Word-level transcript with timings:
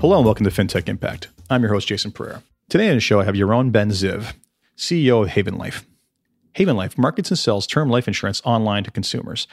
Hello 0.00 0.16
and 0.16 0.24
welcome 0.24 0.44
to 0.44 0.52
FinTech 0.52 0.88
Impact. 0.88 1.26
I'm 1.50 1.60
your 1.60 1.72
host, 1.72 1.88
Jason 1.88 2.12
Pereira. 2.12 2.44
Today 2.68 2.88
on 2.88 2.94
the 2.94 3.00
show, 3.00 3.18
I 3.18 3.24
have 3.24 3.34
Yaron 3.34 3.72
Ben 3.72 3.90
Ziv, 3.90 4.32
CEO 4.76 5.24
of 5.24 5.30
Haven 5.30 5.58
Life. 5.58 5.84
Haven 6.52 6.76
Life 6.76 6.96
markets 6.96 7.32
and 7.32 7.38
sells 7.38 7.66
term 7.66 7.90
life 7.90 8.06
insurance 8.06 8.40
online 8.44 8.84
to 8.84 8.92
consumers. 8.92 9.48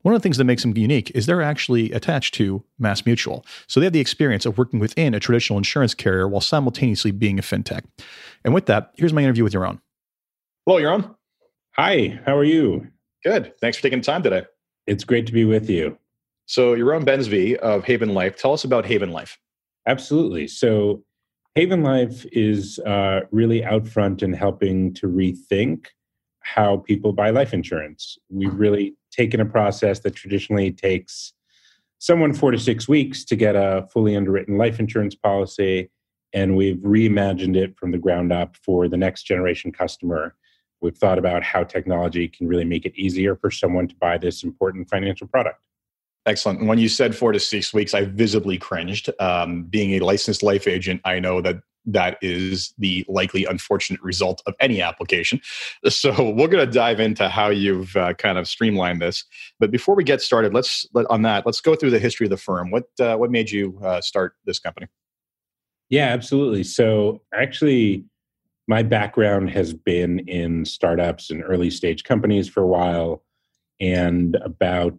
One 0.00 0.14
of 0.14 0.18
the 0.18 0.22
things 0.22 0.38
that 0.38 0.44
makes 0.44 0.62
them 0.62 0.74
unique 0.74 1.12
is 1.14 1.26
they're 1.26 1.42
actually 1.42 1.92
attached 1.92 2.32
to 2.36 2.64
Mass 2.78 3.04
Mutual. 3.04 3.44
So 3.66 3.78
they 3.78 3.84
have 3.84 3.92
the 3.92 4.00
experience 4.00 4.46
of 4.46 4.56
working 4.56 4.80
within 4.80 5.12
a 5.12 5.20
traditional 5.20 5.58
insurance 5.58 5.92
carrier 5.92 6.26
while 6.26 6.40
simultaneously 6.40 7.10
being 7.10 7.38
a 7.38 7.42
fintech. 7.42 7.82
And 8.42 8.54
with 8.54 8.64
that, 8.66 8.92
here's 8.96 9.12
my 9.12 9.22
interview 9.22 9.44
with 9.44 9.52
Yaron. 9.52 9.82
Hello, 10.64 10.80
Yaron. 10.80 11.14
Hi, 11.72 12.18
how 12.24 12.38
are 12.38 12.44
you? 12.44 12.86
Good. 13.22 13.52
Thanks 13.60 13.76
for 13.76 13.82
taking 13.82 13.98
the 13.98 14.06
time 14.06 14.22
today. 14.22 14.46
It's 14.86 15.04
great 15.04 15.26
to 15.26 15.32
be 15.34 15.44
with 15.44 15.68
you. 15.68 15.98
So, 16.46 16.74
Yaron 16.74 17.04
Ben 17.04 17.20
Ziv 17.20 17.56
of 17.56 17.84
Haven 17.84 18.14
Life. 18.14 18.38
Tell 18.38 18.54
us 18.54 18.64
about 18.64 18.86
Haven 18.86 19.12
Life. 19.12 19.38
Absolutely. 19.86 20.46
So, 20.46 21.04
Haven 21.56 21.82
Life 21.82 22.24
is 22.30 22.78
uh, 22.80 23.20
really 23.32 23.64
out 23.64 23.86
front 23.86 24.22
in 24.22 24.32
helping 24.32 24.94
to 24.94 25.08
rethink 25.08 25.86
how 26.42 26.78
people 26.78 27.12
buy 27.12 27.30
life 27.30 27.52
insurance. 27.52 28.16
We've 28.28 28.54
really 28.54 28.94
taken 29.10 29.40
a 29.40 29.44
process 29.44 30.00
that 30.00 30.14
traditionally 30.14 30.70
takes 30.70 31.32
someone 31.98 32.32
four 32.32 32.50
to 32.50 32.58
six 32.58 32.88
weeks 32.88 33.24
to 33.24 33.36
get 33.36 33.56
a 33.56 33.86
fully 33.92 34.16
underwritten 34.16 34.58
life 34.58 34.78
insurance 34.78 35.14
policy, 35.14 35.90
and 36.32 36.56
we've 36.56 36.78
reimagined 36.78 37.56
it 37.56 37.76
from 37.76 37.90
the 37.90 37.98
ground 37.98 38.32
up 38.32 38.56
for 38.56 38.88
the 38.88 38.96
next 38.96 39.24
generation 39.24 39.72
customer. 39.72 40.36
We've 40.80 40.96
thought 40.96 41.18
about 41.18 41.42
how 41.42 41.64
technology 41.64 42.26
can 42.28 42.46
really 42.48 42.64
make 42.64 42.86
it 42.86 42.94
easier 42.96 43.36
for 43.36 43.50
someone 43.50 43.88
to 43.88 43.94
buy 43.96 44.18
this 44.18 44.42
important 44.42 44.88
financial 44.88 45.26
product. 45.26 45.60
Excellent. 46.26 46.66
When 46.66 46.78
you 46.78 46.88
said 46.88 47.16
four 47.16 47.32
to 47.32 47.40
six 47.40 47.72
weeks, 47.72 47.94
I 47.94 48.04
visibly 48.04 48.58
cringed. 48.58 49.08
Um, 49.20 49.64
being 49.64 49.92
a 49.94 50.00
licensed 50.04 50.42
life 50.42 50.66
agent, 50.66 51.00
I 51.04 51.18
know 51.18 51.40
that 51.40 51.56
that 51.86 52.18
is 52.20 52.74
the 52.78 53.04
likely 53.08 53.46
unfortunate 53.46 54.02
result 54.02 54.42
of 54.46 54.54
any 54.60 54.82
application. 54.82 55.40
So 55.88 56.12
we're 56.30 56.48
going 56.48 56.64
to 56.64 56.70
dive 56.70 57.00
into 57.00 57.28
how 57.28 57.48
you've 57.48 57.96
uh, 57.96 58.12
kind 58.14 58.38
of 58.38 58.46
streamlined 58.46 59.00
this. 59.00 59.24
But 59.58 59.70
before 59.70 59.94
we 59.94 60.04
get 60.04 60.20
started, 60.20 60.52
let's 60.52 60.86
let, 60.92 61.06
on 61.10 61.22
that. 61.22 61.46
Let's 61.46 61.60
go 61.60 61.74
through 61.74 61.90
the 61.90 61.98
history 61.98 62.26
of 62.26 62.30
the 62.30 62.36
firm. 62.36 62.70
What 62.70 62.84
uh, 63.00 63.16
what 63.16 63.30
made 63.30 63.50
you 63.50 63.78
uh, 63.82 64.00
start 64.00 64.34
this 64.44 64.58
company? 64.58 64.88
Yeah, 65.88 66.08
absolutely. 66.08 66.64
So 66.64 67.22
actually, 67.34 68.04
my 68.68 68.82
background 68.82 69.50
has 69.50 69.72
been 69.72 70.20
in 70.20 70.64
startups 70.64 71.30
and 71.30 71.42
early 71.42 71.70
stage 71.70 72.04
companies 72.04 72.48
for 72.48 72.62
a 72.62 72.66
while, 72.66 73.24
and 73.80 74.36
about 74.44 74.98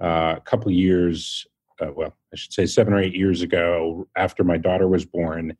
uh, 0.00 0.34
a 0.36 0.40
couple 0.40 0.70
years, 0.70 1.46
uh, 1.80 1.92
well, 1.94 2.14
I 2.32 2.36
should 2.36 2.52
say 2.52 2.66
seven 2.66 2.92
or 2.92 3.00
eight 3.00 3.14
years 3.14 3.42
ago, 3.42 4.08
after 4.16 4.44
my 4.44 4.56
daughter 4.56 4.88
was 4.88 5.04
born 5.04 5.56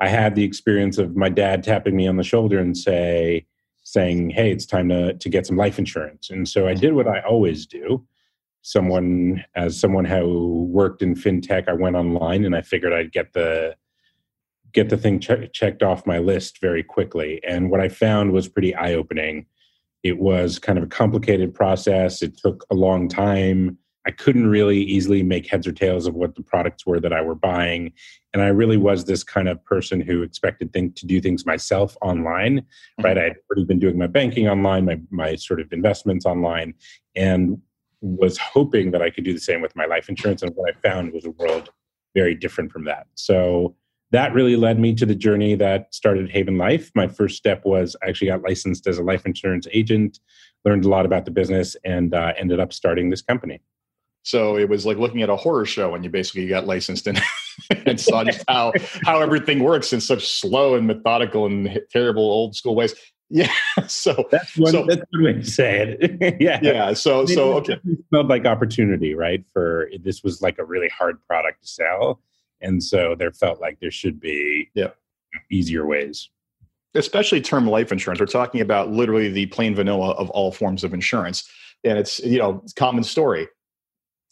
I 0.00 0.08
had 0.08 0.34
the 0.34 0.44
experience 0.44 0.98
of 0.98 1.14
my 1.14 1.28
dad 1.28 1.62
tapping 1.62 1.94
me 1.94 2.08
on 2.08 2.16
the 2.16 2.24
shoulder 2.24 2.58
and 2.58 2.76
say, 2.76 3.46
saying, 3.82 4.30
"Hey, 4.30 4.50
it's 4.50 4.66
time 4.66 4.88
to 4.88 5.14
to 5.14 5.28
get 5.28 5.46
some 5.46 5.56
life 5.56 5.78
insurance." 5.78 6.30
And 6.30 6.48
so 6.48 6.66
I 6.66 6.74
did 6.74 6.94
what 6.94 7.06
I 7.06 7.20
always 7.20 7.66
do. 7.66 8.06
Someone 8.62 9.44
as 9.54 9.78
someone 9.78 10.06
who 10.06 10.64
worked 10.70 11.02
in 11.02 11.14
fintech, 11.14 11.68
I 11.68 11.74
went 11.74 11.96
online 11.96 12.44
and 12.44 12.56
I 12.56 12.62
figured 12.62 12.92
I'd 12.92 13.12
get 13.12 13.34
the 13.34 13.76
get 14.72 14.88
the 14.88 14.96
thing 14.96 15.20
ch- 15.20 15.52
checked 15.52 15.82
off 15.82 16.06
my 16.06 16.18
list 16.18 16.60
very 16.60 16.82
quickly. 16.82 17.40
And 17.46 17.70
what 17.70 17.80
I 17.80 17.88
found 17.88 18.32
was 18.32 18.48
pretty 18.48 18.74
eye 18.74 18.94
opening. 18.94 19.46
It 20.02 20.18
was 20.18 20.58
kind 20.58 20.78
of 20.78 20.84
a 20.84 20.88
complicated 20.88 21.54
process. 21.54 22.22
It 22.22 22.38
took 22.38 22.64
a 22.70 22.74
long 22.74 23.08
time. 23.08 23.78
I 24.06 24.10
couldn't 24.10 24.46
really 24.46 24.78
easily 24.78 25.22
make 25.22 25.46
heads 25.46 25.66
or 25.66 25.72
tails 25.72 26.06
of 26.06 26.14
what 26.14 26.34
the 26.34 26.42
products 26.42 26.86
were 26.86 27.00
that 27.00 27.12
I 27.12 27.20
were 27.20 27.34
buying. 27.34 27.92
And 28.32 28.42
I 28.42 28.48
really 28.48 28.78
was 28.78 29.04
this 29.04 29.22
kind 29.22 29.46
of 29.46 29.62
person 29.64 30.00
who 30.00 30.22
expected 30.22 30.72
thing, 30.72 30.92
to 30.94 31.06
do 31.06 31.20
things 31.20 31.44
myself 31.44 31.96
online, 32.00 32.60
mm-hmm. 32.60 33.04
right? 33.04 33.18
I 33.18 33.24
had 33.24 33.36
already 33.50 33.66
been 33.66 33.78
doing 33.78 33.98
my 33.98 34.06
banking 34.06 34.48
online, 34.48 34.86
my, 34.86 35.00
my 35.10 35.36
sort 35.36 35.60
of 35.60 35.70
investments 35.72 36.24
online, 36.24 36.74
and 37.14 37.60
was 38.00 38.38
hoping 38.38 38.92
that 38.92 39.02
I 39.02 39.10
could 39.10 39.24
do 39.24 39.34
the 39.34 39.40
same 39.40 39.60
with 39.60 39.76
my 39.76 39.84
life 39.84 40.08
insurance. 40.08 40.42
And 40.42 40.52
what 40.54 40.74
I 40.74 40.88
found 40.88 41.12
was 41.12 41.26
a 41.26 41.30
world 41.32 41.70
very 42.14 42.34
different 42.34 42.72
from 42.72 42.84
that. 42.86 43.06
So 43.14 43.76
that 44.12 44.34
really 44.34 44.56
led 44.56 44.78
me 44.78 44.94
to 44.94 45.06
the 45.06 45.14
journey 45.14 45.54
that 45.54 45.94
started 45.94 46.30
Haven 46.30 46.58
Life. 46.58 46.90
My 46.94 47.06
first 47.06 47.36
step 47.36 47.64
was 47.64 47.96
I 48.02 48.08
actually 48.08 48.28
got 48.28 48.42
licensed 48.42 48.86
as 48.86 48.98
a 48.98 49.02
life 49.02 49.24
insurance 49.24 49.66
agent, 49.72 50.18
learned 50.64 50.84
a 50.84 50.88
lot 50.88 51.06
about 51.06 51.24
the 51.24 51.30
business, 51.30 51.76
and 51.84 52.14
uh, 52.14 52.32
ended 52.36 52.60
up 52.60 52.72
starting 52.72 53.10
this 53.10 53.22
company. 53.22 53.60
So 54.22 54.56
it 54.56 54.68
was 54.68 54.84
like 54.84 54.98
looking 54.98 55.22
at 55.22 55.30
a 55.30 55.36
horror 55.36 55.64
show 55.64 55.90
when 55.90 56.02
you 56.02 56.10
basically 56.10 56.46
got 56.46 56.66
licensed 56.66 57.06
and, 57.06 57.20
and 57.86 57.98
saw 57.98 58.24
just 58.24 58.44
how 58.48 58.72
how 59.02 59.20
everything 59.20 59.62
works 59.62 59.92
in 59.92 60.00
such 60.00 60.28
slow 60.28 60.74
and 60.74 60.86
methodical 60.86 61.46
and 61.46 61.80
terrible 61.90 62.22
old 62.22 62.54
school 62.56 62.74
ways. 62.74 62.94
Yeah. 63.32 63.52
So 63.86 64.26
that's 64.32 64.58
one, 64.58 64.72
so, 64.72 64.86
that's 64.88 65.02
one 65.12 65.22
way 65.22 65.32
to 65.34 65.44
say 65.44 65.96
it. 66.00 66.36
yeah. 66.40 66.58
Yeah. 66.60 66.92
So 66.94 67.26
so 67.26 67.52
okay. 67.58 67.74
It 67.74 67.98
smelled 68.08 68.26
like 68.26 68.44
opportunity, 68.44 69.14
right? 69.14 69.44
For 69.52 69.88
this 70.02 70.24
was 70.24 70.42
like 70.42 70.58
a 70.58 70.64
really 70.64 70.88
hard 70.88 71.24
product 71.28 71.62
to 71.62 71.68
sell. 71.68 72.20
And 72.60 72.82
so 72.82 73.14
there 73.18 73.32
felt 73.32 73.60
like 73.60 73.78
there 73.80 73.90
should 73.90 74.20
be 74.20 74.70
yeah. 74.74 74.90
easier 75.50 75.86
ways. 75.86 76.30
Especially 76.94 77.40
term 77.40 77.66
life 77.66 77.92
insurance. 77.92 78.20
We're 78.20 78.26
talking 78.26 78.60
about 78.60 78.90
literally 78.90 79.28
the 79.28 79.46
plain 79.46 79.74
vanilla 79.74 80.10
of 80.12 80.28
all 80.30 80.52
forms 80.52 80.82
of 80.82 80.92
insurance. 80.92 81.48
And 81.84 81.98
it's, 81.98 82.18
you 82.20 82.38
know, 82.38 82.64
common 82.76 83.04
story 83.04 83.48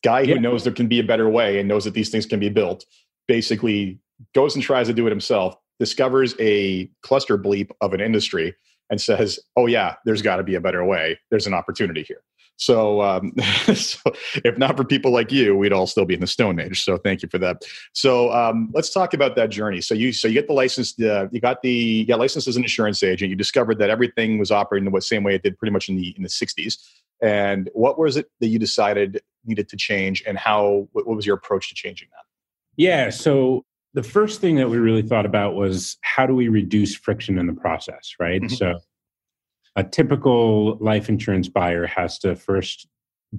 guy 0.03 0.25
who 0.25 0.35
yeah. 0.35 0.41
knows 0.41 0.65
there 0.65 0.73
can 0.73 0.89
be 0.89 1.01
a 1.01 1.05
better 1.05 1.29
way 1.29 1.59
and 1.59 1.69
knows 1.69 1.85
that 1.85 1.95
these 1.95 2.11
things 2.11 2.27
can 2.27 2.41
be 2.41 2.49
built 2.49 2.85
basically 3.27 3.99
goes 4.35 4.55
and 4.55 4.63
tries 4.63 4.87
to 4.87 4.95
do 4.95 5.07
it 5.07 5.11
himself 5.11 5.55
discovers 5.79 6.35
a 6.41 6.91
cluster 7.03 7.39
bleep 7.39 7.71
of 7.81 7.93
an 7.93 8.01
industry 8.01 8.55
and 8.91 9.01
says 9.01 9.39
oh 9.57 9.67
yeah 9.67 9.95
there's 10.05 10.23
got 10.23 10.37
to 10.37 10.43
be 10.43 10.55
a 10.55 10.61
better 10.61 10.85
way. 10.85 11.19
There's 11.31 11.47
an 11.47 11.55
opportunity 11.55 12.03
here. 12.03 12.23
So, 12.59 13.03
um, 13.03 13.33
so 13.75 14.01
if 14.45 14.59
not 14.59 14.77
for 14.77 14.85
people 14.85 15.13
like 15.13 15.31
you 15.31 15.57
we'd 15.57 15.73
all 15.73 15.87
still 15.87 16.05
be 16.05 16.15
in 16.15 16.21
the 16.21 16.27
stone 16.27 16.59
age 16.61 16.83
so 16.83 16.99
thank 16.99 17.23
you 17.23 17.29
for 17.29 17.39
that. 17.39 17.63
So 17.93 18.33
um, 18.33 18.71
let's 18.75 18.91
talk 18.91 19.15
about 19.15 19.37
that 19.37 19.51
journey. 19.51 19.81
So 19.81 19.95
you 19.95 20.13
so 20.13 20.29
you 20.29 20.35
get 20.35 20.49
the 20.49 20.55
license 20.55 20.99
uh, 21.01 21.29
you 21.31 21.41
got 21.41 21.63
the 21.63 21.71
you 21.71 22.07
got 22.07 22.19
licensed 22.19 22.49
as 22.49 22.57
an 22.57 22.65
insurance 22.65 23.03
agent. 23.03 23.31
You 23.31 23.37
discovered 23.37 23.79
that 23.79 23.91
everything 23.91 24.39
was 24.39 24.51
operating 24.51 24.91
the 24.91 25.01
same 25.01 25.23
way 25.23 25.35
it 25.35 25.43
did 25.43 25.57
pretty 25.57 25.73
much 25.73 25.89
in 25.89 25.97
the 25.97 26.15
in 26.17 26.23
the 26.23 26.29
60s 26.29 26.77
and 27.23 27.71
what 27.73 27.99
was 27.99 28.17
it 28.17 28.27
that 28.41 28.49
you 28.49 28.59
decided 28.59 29.21
needed 29.45 29.69
to 29.69 29.77
change 29.77 30.23
and 30.27 30.37
how 30.37 30.89
what 30.93 31.07
was 31.07 31.25
your 31.25 31.37
approach 31.37 31.69
to 31.69 31.75
changing 31.75 32.09
that? 32.11 32.25
Yeah 32.77 33.11
so 33.11 33.65
the 33.95 34.03
first 34.03 34.41
thing 34.41 34.57
that 34.57 34.69
we 34.69 34.77
really 34.77 35.03
thought 35.03 35.27
about 35.27 35.55
was 35.55 35.97
how 36.03 36.27
do 36.27 36.35
we 36.35 36.49
reduce 36.49 36.95
friction 36.95 37.39
in 37.39 37.47
the 37.47 37.53
process 37.53 38.15
right 38.19 38.43
mm-hmm. 38.43 38.55
so 38.55 38.79
a 39.77 39.85
typical 39.85 40.77
life 40.79 41.09
insurance 41.09 41.49
buyer 41.49 41.87
has 41.87 42.19
to 42.19 42.35
first 42.37 42.89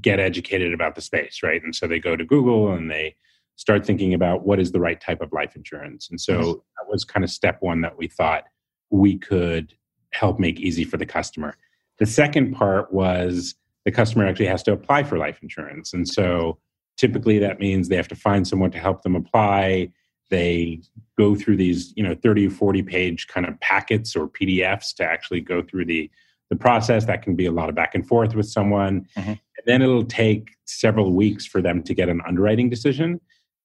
get 0.02 0.20
educated 0.20 0.74
about 0.74 0.96
the 0.96 1.02
space 1.02 1.42
right 1.44 1.64
and 1.64 1.76
so 1.76 1.88
they 1.88 2.00
go 2.00 2.16
to 2.16 2.26
google 2.26 2.74
and 2.74 2.90
they 2.90 3.16
start 3.56 3.86
thinking 3.86 4.14
about 4.14 4.46
what 4.46 4.60
is 4.60 4.72
the 4.72 4.80
right 4.80 5.02
type 5.02 5.22
of 5.22 5.32
life 5.34 5.56
insurance 5.56 6.10
and 6.10 6.20
so 6.20 6.34
mm-hmm. 6.34 6.52
that 6.52 6.90
was 6.90 7.04
kind 7.04 7.24
of 7.24 7.30
step 7.30 7.58
one 7.62 7.82
that 7.82 7.98
we 7.98 8.08
thought 8.08 8.44
we 8.90 9.18
could 9.18 9.74
help 10.12 10.40
make 10.40 10.60
easy 10.60 10.84
for 10.84 10.98
the 10.98 11.06
customer 11.06 11.56
the 12.00 12.06
second 12.06 12.54
part 12.54 12.92
was 12.94 13.56
the 13.86 13.92
customer 13.92 14.26
actually 14.26 14.48
has 14.48 14.64
to 14.64 14.72
apply 14.72 15.04
for 15.04 15.18
life 15.18 15.40
insurance. 15.42 15.94
And 15.94 16.08
so 16.08 16.58
typically 16.98 17.40
that 17.40 17.60
means 17.60 17.88
they 17.88 17.96
have 17.96 18.08
to 18.10 18.16
find 18.16 18.48
someone 18.48 18.72
to 18.72 18.80
help 18.80 19.04
them 19.04 19.16
apply. 19.16 19.92
They 20.30 20.82
go 21.18 21.36
through 21.36 21.58
these, 21.58 21.94
you 21.96 22.04
know, 22.04 22.16
30, 22.16 22.50
40 22.50 22.82
page 22.84 23.28
kind 23.28 23.46
of 23.46 23.60
packets 23.60 24.16
or 24.16 24.28
PDFs 24.28 24.96
to 24.96 25.04
actually 25.04 25.42
go 25.42 25.62
through 25.62 25.86
the 25.86 26.10
the 26.50 26.56
process. 26.56 27.06
That 27.06 27.22
can 27.22 27.36
be 27.36 27.46
a 27.46 27.52
lot 27.52 27.70
of 27.70 27.76
back 27.76 27.94
and 27.94 28.08
forth 28.08 28.36
with 28.36 28.48
someone. 28.48 29.08
Mm-hmm. 29.16 29.30
And 29.30 29.66
then 29.66 29.82
it'll 29.82 30.06
take 30.06 30.56
several 30.66 31.14
weeks 31.14 31.46
for 31.46 31.62
them 31.62 31.84
to 31.84 31.94
get 31.94 32.10
an 32.10 32.22
underwriting 32.28 32.70
decision. 32.70 33.20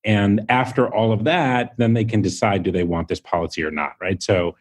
And 0.05 0.43
after 0.51 0.93
all 0.95 1.13
of 1.13 1.25
that, 1.25 1.73
then 1.79 1.95
they 1.95 2.05
can 2.05 2.21
decide 2.21 2.63
do 2.63 2.71
they 2.71 2.85
want 2.85 3.09
this 3.09 3.21
policy 3.21 3.63
or 3.65 3.71
not, 3.71 3.93
right? 4.01 4.23
So 4.23 4.55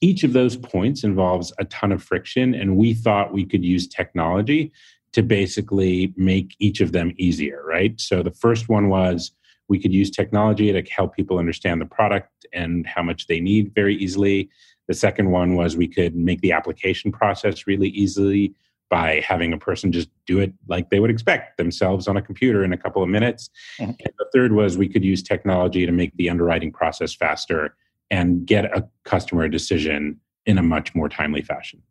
each 0.00 0.22
of 0.22 0.32
those 0.32 0.56
points 0.56 1.02
involves 1.02 1.52
a 1.58 1.64
ton 1.64 1.90
of 1.90 2.02
friction, 2.02 2.54
and 2.54 2.76
we 2.76 2.94
thought 2.94 3.32
we 3.32 3.44
could 3.44 3.64
use 3.64 3.88
technology 3.88 4.72
to 5.12 5.22
basically 5.22 6.14
make 6.16 6.54
each 6.60 6.80
of 6.80 6.92
them 6.92 7.12
easier, 7.16 7.62
right? 7.66 8.00
So 8.00 8.22
the 8.22 8.30
first 8.30 8.68
one 8.68 8.88
was 8.88 9.32
we 9.68 9.78
could 9.78 9.92
use 9.92 10.10
technology 10.10 10.72
to 10.72 10.82
help 10.90 11.14
people 11.14 11.38
understand 11.38 11.80
the 11.80 11.86
product 11.86 12.46
and 12.52 12.86
how 12.86 13.02
much 13.02 13.26
they 13.26 13.40
need 13.40 13.74
very 13.74 13.94
easily. 13.96 14.48
The 14.86 14.94
second 14.94 15.30
one 15.30 15.54
was 15.54 15.76
we 15.76 15.88
could 15.88 16.16
make 16.16 16.40
the 16.40 16.52
application 16.52 17.12
process 17.12 17.66
really 17.66 17.88
easily 17.90 18.54
by 18.88 19.20
having 19.20 19.52
a 19.52 19.58
person 19.58 19.92
just 19.92 20.08
do 20.26 20.40
it 20.40 20.52
like 20.66 20.88
they 20.88 20.98
would 20.98 21.10
expect 21.10 21.58
themselves 21.58 22.08
on 22.08 22.16
a 22.16 22.22
computer 22.22 22.64
in 22.64 22.72
a 22.72 22.76
couple 22.76 23.02
of 23.02 23.08
minutes. 23.08 23.50
Mm-hmm. 23.78 23.90
And 23.90 24.14
the 24.18 24.26
third 24.32 24.52
was 24.52 24.78
we 24.78 24.88
could 24.88 25.04
use 25.04 25.22
technology 25.22 25.84
to 25.84 25.92
make 25.92 26.16
the 26.16 26.30
underwriting 26.30 26.72
process 26.72 27.14
faster 27.14 27.76
and 28.10 28.46
get 28.46 28.64
a 28.64 28.88
customer 29.04 29.48
decision 29.48 30.18
in 30.46 30.56
a 30.56 30.62
much 30.62 30.94
more 30.94 31.10
timely 31.10 31.42
fashion. 31.42 31.82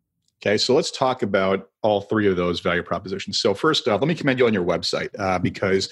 Okay, 0.42 0.56
so 0.56 0.74
let's 0.74 0.90
talk 0.90 1.22
about 1.22 1.70
all 1.82 2.00
three 2.00 2.28
of 2.28 2.36
those 2.36 2.60
value 2.60 2.82
propositions. 2.82 3.40
So, 3.40 3.54
first 3.54 3.88
off, 3.88 4.00
let 4.00 4.06
me 4.06 4.14
commend 4.14 4.38
you 4.38 4.46
on 4.46 4.54
your 4.54 4.64
website 4.64 5.08
uh, 5.18 5.38
because 5.38 5.88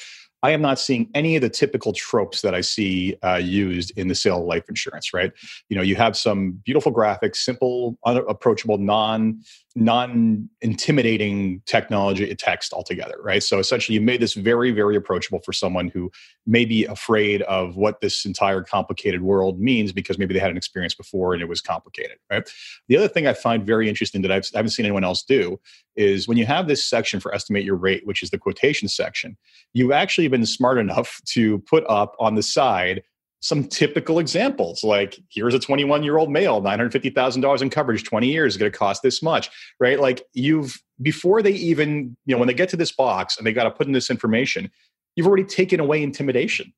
I 0.47 0.53
am 0.53 0.63
not 0.63 0.79
seeing 0.79 1.11
any 1.13 1.35
of 1.35 1.43
the 1.43 1.51
typical 1.51 1.93
tropes 1.93 2.43
that 2.43 2.55
I 2.55 2.61
see 2.61 3.17
uh, 3.25 3.35
used 3.35 3.91
in 3.99 4.07
the 4.07 4.15
sale 4.15 4.39
of 4.39 4.45
life 4.45 4.69
insurance. 4.69 5.13
Right? 5.13 5.33
You 5.69 5.77
know, 5.77 5.83
you 5.83 5.97
have 5.97 6.17
some 6.17 6.53
beautiful 6.65 6.95
graphics, 6.95 7.39
simple, 7.39 7.99
unapproachable, 8.05 8.79
non 8.79 9.43
non 9.77 10.49
intimidating 10.63 11.63
technology 11.67 12.35
text 12.35 12.73
altogether. 12.73 13.17
Right? 13.23 13.43
So 13.43 13.59
essentially, 13.59 13.95
you 13.95 14.01
made 14.01 14.21
this 14.21 14.35
very 14.35 14.73
very 14.73 14.97
approachable 14.97 15.41
for 15.41 15.53
someone 15.53 15.89
who 15.89 16.11
may 16.47 16.65
be 16.65 16.85
afraid 16.87 17.43
of 17.43 17.77
what 17.77 18.01
this 18.01 18.25
entire 18.25 18.63
complicated 18.63 19.23
world 19.23 19.61
means 19.61 19.93
because 19.93 20.19
maybe 20.19 20.35
they 20.35 20.41
had 20.41 20.51
an 20.51 20.57
experience 20.57 20.95
before 20.95 21.35
and 21.35 21.43
it 21.43 21.49
was 21.49 21.61
complicated. 21.61 22.17
Right? 22.31 22.49
The 22.89 22.97
other 22.97 23.09
thing 23.09 23.27
I 23.27 23.35
find 23.35 23.65
very 23.65 23.89
interesting 23.89 24.23
that 24.23 24.33
I've, 24.33 24.45
I 24.55 24.59
haven't 24.59 24.71
seen 24.71 24.87
anyone 24.87 25.05
else 25.05 25.23
do 25.23 25.61
is 25.95 26.27
when 26.27 26.39
you 26.39 26.47
have 26.47 26.67
this 26.67 26.85
section 26.85 27.21
for 27.21 27.35
estimate 27.35 27.65
your 27.65 27.77
rate, 27.77 28.07
which 28.07 28.23
is 28.23 28.31
the 28.31 28.39
quotation 28.39 28.89
section, 28.89 29.37
you've 29.73 29.93
actually 29.93 30.29
been 30.29 30.47
smart 30.47 30.79
enough 30.79 31.21
to 31.27 31.59
put 31.61 31.85
up 31.89 32.17
on 32.19 32.35
the 32.35 32.43
side 32.43 33.03
some 33.41 33.65
typical 33.65 34.19
examples 34.19 34.83
like 34.83 35.19
here's 35.31 35.55
a 35.55 35.59
21 35.59 36.03
year 36.03 36.17
old 36.17 36.31
male 36.31 36.63
$950000 36.63 37.63
in 37.63 37.71
coverage 37.71 38.05
20 38.05 38.31
years 38.31 38.55
is 38.55 38.57
going 38.57 38.71
to 38.71 38.77
cost 38.77 39.03
this 39.03 39.23
much 39.23 39.51
right? 39.79 40.01
Like 40.01 40.23
you've 40.33 40.81
before 41.03 41.43
they 41.43 41.53
even 41.53 42.17
you 42.25 42.35
know 42.35 42.39
when 42.39 42.49
they 42.49 42.55
get 42.55 42.69
to 42.71 42.77
this 42.77 42.93
box 42.93 43.37
and 43.37 43.47
they 43.47 43.53
got 43.53 43.65
to 43.65 43.71
put 43.71 43.87
in 43.87 43.93
this 43.93 44.11
information 44.11 44.71
you've 45.15 45.27
already 45.27 45.45
taken 45.45 45.81
away 45.81 46.03
intimidation. 46.03 46.73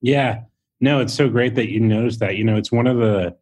Yeah. 0.00 0.42
No 0.80 1.00
it's 1.00 1.14
so 1.14 1.28
great 1.28 1.54
that 1.54 1.70
you 1.70 1.80
noticed 1.80 2.20
that. 2.20 2.36
You 2.36 2.44
know 2.44 2.56
it's 2.56 2.72
one 2.72 2.86
of 2.86 2.98
the 2.98 3.36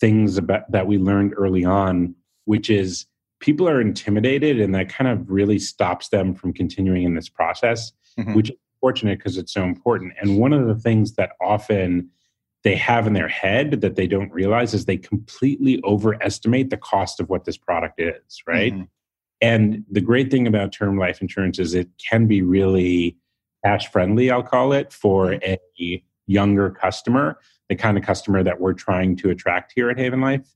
things 0.00 0.36
about 0.36 0.70
that 0.70 0.86
we 0.86 0.98
learned 0.98 1.34
early 1.36 1.64
on 1.64 2.14
which 2.44 2.70
is 2.70 3.06
people 3.40 3.68
are 3.68 3.80
intimidated 3.80 4.60
and 4.60 4.74
that 4.74 4.88
kind 4.88 5.08
of 5.08 5.30
really 5.30 5.58
stops 5.58 6.08
them 6.08 6.34
from 6.34 6.52
continuing 6.52 7.04
in 7.04 7.14
this 7.14 7.28
process 7.28 7.92
mm-hmm. 8.18 8.34
which 8.34 8.50
fortunate 8.80 9.18
because 9.18 9.36
it's 9.36 9.52
so 9.52 9.64
important 9.64 10.12
and 10.20 10.38
one 10.38 10.52
of 10.52 10.66
the 10.66 10.74
things 10.74 11.14
that 11.14 11.32
often 11.40 12.08
they 12.64 12.74
have 12.74 13.06
in 13.06 13.12
their 13.12 13.28
head 13.28 13.80
that 13.80 13.96
they 13.96 14.06
don't 14.06 14.32
realize 14.32 14.74
is 14.74 14.84
they 14.84 14.96
completely 14.96 15.80
overestimate 15.84 16.70
the 16.70 16.76
cost 16.76 17.20
of 17.20 17.28
what 17.28 17.44
this 17.44 17.56
product 17.56 18.00
is 18.00 18.42
right 18.46 18.72
mm-hmm. 18.72 18.84
and 19.40 19.84
the 19.90 20.00
great 20.00 20.30
thing 20.30 20.46
about 20.46 20.72
term 20.72 20.98
life 20.98 21.20
insurance 21.20 21.58
is 21.58 21.74
it 21.74 21.88
can 21.98 22.26
be 22.26 22.42
really 22.42 23.16
cash 23.64 23.90
friendly 23.90 24.30
i'll 24.30 24.42
call 24.42 24.72
it 24.72 24.92
for 24.92 25.28
mm-hmm. 25.28 25.54
a 25.80 26.02
younger 26.26 26.70
customer 26.70 27.38
the 27.68 27.76
kind 27.76 27.98
of 27.98 28.04
customer 28.04 28.42
that 28.42 28.60
we're 28.60 28.72
trying 28.72 29.16
to 29.16 29.30
attract 29.30 29.72
here 29.74 29.90
at 29.90 29.98
haven 29.98 30.20
life 30.20 30.54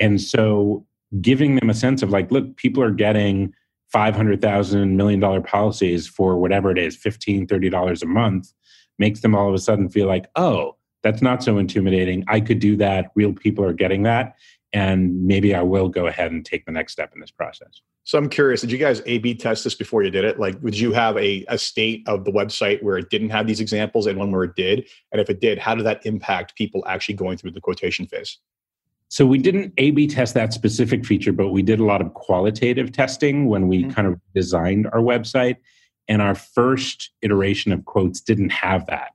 and 0.00 0.20
so 0.20 0.86
giving 1.20 1.56
them 1.56 1.70
a 1.70 1.74
sense 1.74 2.02
of 2.02 2.10
like, 2.10 2.30
look, 2.30 2.56
people 2.56 2.82
are 2.82 2.90
getting 2.90 3.54
$500,000 3.94 4.90
million 4.90 5.42
policies 5.42 6.06
for 6.06 6.36
whatever 6.36 6.70
it 6.70 6.78
is, 6.78 6.96
$15, 6.96 7.46
$30 7.46 8.02
a 8.02 8.06
month, 8.06 8.52
makes 8.98 9.20
them 9.20 9.34
all 9.34 9.48
of 9.48 9.54
a 9.54 9.58
sudden 9.58 9.88
feel 9.88 10.06
like, 10.06 10.26
oh, 10.36 10.76
that's 11.02 11.22
not 11.22 11.42
so 11.42 11.58
intimidating. 11.58 12.24
I 12.28 12.40
could 12.40 12.58
do 12.58 12.76
that. 12.78 13.10
Real 13.14 13.32
people 13.32 13.64
are 13.64 13.72
getting 13.72 14.02
that. 14.04 14.34
And 14.72 15.26
maybe 15.26 15.54
I 15.54 15.62
will 15.62 15.88
go 15.88 16.06
ahead 16.06 16.32
and 16.32 16.44
take 16.44 16.64
the 16.66 16.72
next 16.72 16.92
step 16.92 17.12
in 17.14 17.20
this 17.20 17.30
process. 17.30 17.80
So 18.02 18.18
I'm 18.18 18.28
curious, 18.28 18.60
did 18.60 18.72
you 18.72 18.78
guys 18.78 19.00
A 19.06 19.18
B 19.18 19.34
test 19.34 19.64
this 19.64 19.74
before 19.74 20.02
you 20.02 20.10
did 20.10 20.24
it? 20.24 20.38
Like, 20.38 20.60
would 20.62 20.78
you 20.78 20.92
have 20.92 21.16
a, 21.16 21.44
a 21.48 21.56
state 21.56 22.02
of 22.06 22.24
the 22.24 22.32
website 22.32 22.82
where 22.82 22.98
it 22.98 23.08
didn't 23.08 23.30
have 23.30 23.46
these 23.46 23.60
examples 23.60 24.06
and 24.06 24.18
one 24.18 24.30
where 24.30 24.44
it 24.44 24.56
did? 24.56 24.86
And 25.12 25.20
if 25.20 25.30
it 25.30 25.40
did, 25.40 25.58
how 25.58 25.74
did 25.74 25.86
that 25.86 26.04
impact 26.04 26.56
people 26.56 26.84
actually 26.86 27.14
going 27.14 27.38
through 27.38 27.52
the 27.52 27.60
quotation 27.60 28.06
phase? 28.06 28.38
So 29.14 29.24
we 29.24 29.38
didn't 29.38 29.72
A 29.78 29.92
B 29.92 30.08
test 30.08 30.34
that 30.34 30.52
specific 30.52 31.06
feature, 31.06 31.30
but 31.30 31.50
we 31.50 31.62
did 31.62 31.78
a 31.78 31.84
lot 31.84 32.00
of 32.00 32.14
qualitative 32.14 32.90
testing 32.90 33.46
when 33.46 33.68
we 33.68 33.82
mm-hmm. 33.82 33.90
kind 33.92 34.08
of 34.08 34.20
designed 34.34 34.88
our 34.88 34.98
website. 34.98 35.58
And 36.08 36.20
our 36.20 36.34
first 36.34 37.12
iteration 37.22 37.70
of 37.70 37.84
quotes 37.84 38.20
didn't 38.20 38.50
have 38.50 38.86
that. 38.86 39.12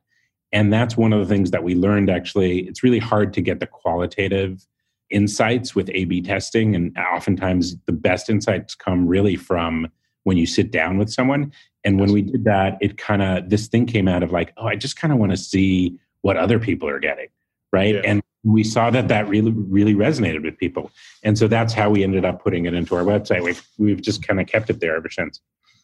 And 0.54 0.72
that's 0.72 0.96
one 0.96 1.12
of 1.12 1.20
the 1.20 1.26
things 1.26 1.52
that 1.52 1.66
we 1.66 1.76
learned 1.76 2.10
actually. 2.10 2.60
It's 2.60 2.82
really 2.82 3.00
hard 3.00 3.34
to 3.34 3.42
get 3.42 3.60
the 3.60 3.68
qualitative 3.68 4.66
insights 5.10 5.76
with 5.76 5.90
A 5.94 6.06
B 6.06 6.22
testing. 6.22 6.76
And 6.76 6.98
oftentimes 6.98 7.76
the 7.86 7.92
best 7.92 8.30
insights 8.30 8.76
come 8.76 9.06
really 9.06 9.36
from 9.36 9.90
when 10.24 10.38
you 10.38 10.46
sit 10.46 10.72
down 10.72 10.98
with 10.98 11.12
someone. 11.12 11.52
And 11.84 12.00
when 12.00 12.14
we 12.14 12.22
did 12.22 12.46
that, 12.46 12.78
it 12.80 12.98
kind 12.98 13.22
of, 13.22 13.50
this 13.50 13.68
thing 13.68 13.86
came 13.86 14.08
out 14.08 14.24
of 14.24 14.32
like, 14.32 14.54
oh, 14.56 14.66
I 14.66 14.78
just 14.78 14.96
kind 14.96 15.12
of 15.12 15.20
want 15.20 15.34
to 15.34 15.38
see 15.38 16.00
what 16.22 16.38
other 16.38 16.58
people 16.58 16.88
are 16.88 17.00
getting. 17.02 17.28
Right. 17.72 17.96
Yeah. 17.96 18.02
And 18.04 18.24
we 18.44 18.64
saw 18.64 18.90
that 18.90 19.08
that 19.10 19.28
really 19.28 19.52
really 19.52 19.94
resonated 19.94 20.44
with 20.44 20.58
people. 20.58 20.92
And 21.24 21.38
so 21.38 21.48
that's 21.48 21.74
how 21.74 21.90
we 21.90 22.04
ended 22.04 22.26
up 22.26 22.44
putting 22.44 22.66
it 22.66 22.74
into 22.74 22.96
our 22.96 23.04
website. 23.04 23.44
We've 23.44 23.66
we've 23.78 24.02
just 24.02 24.26
kind 24.26 24.40
of 24.40 24.48
kept 24.48 24.70
it 24.70 24.80
there 24.80 24.96
ever 24.96 25.10
since. 25.10 25.42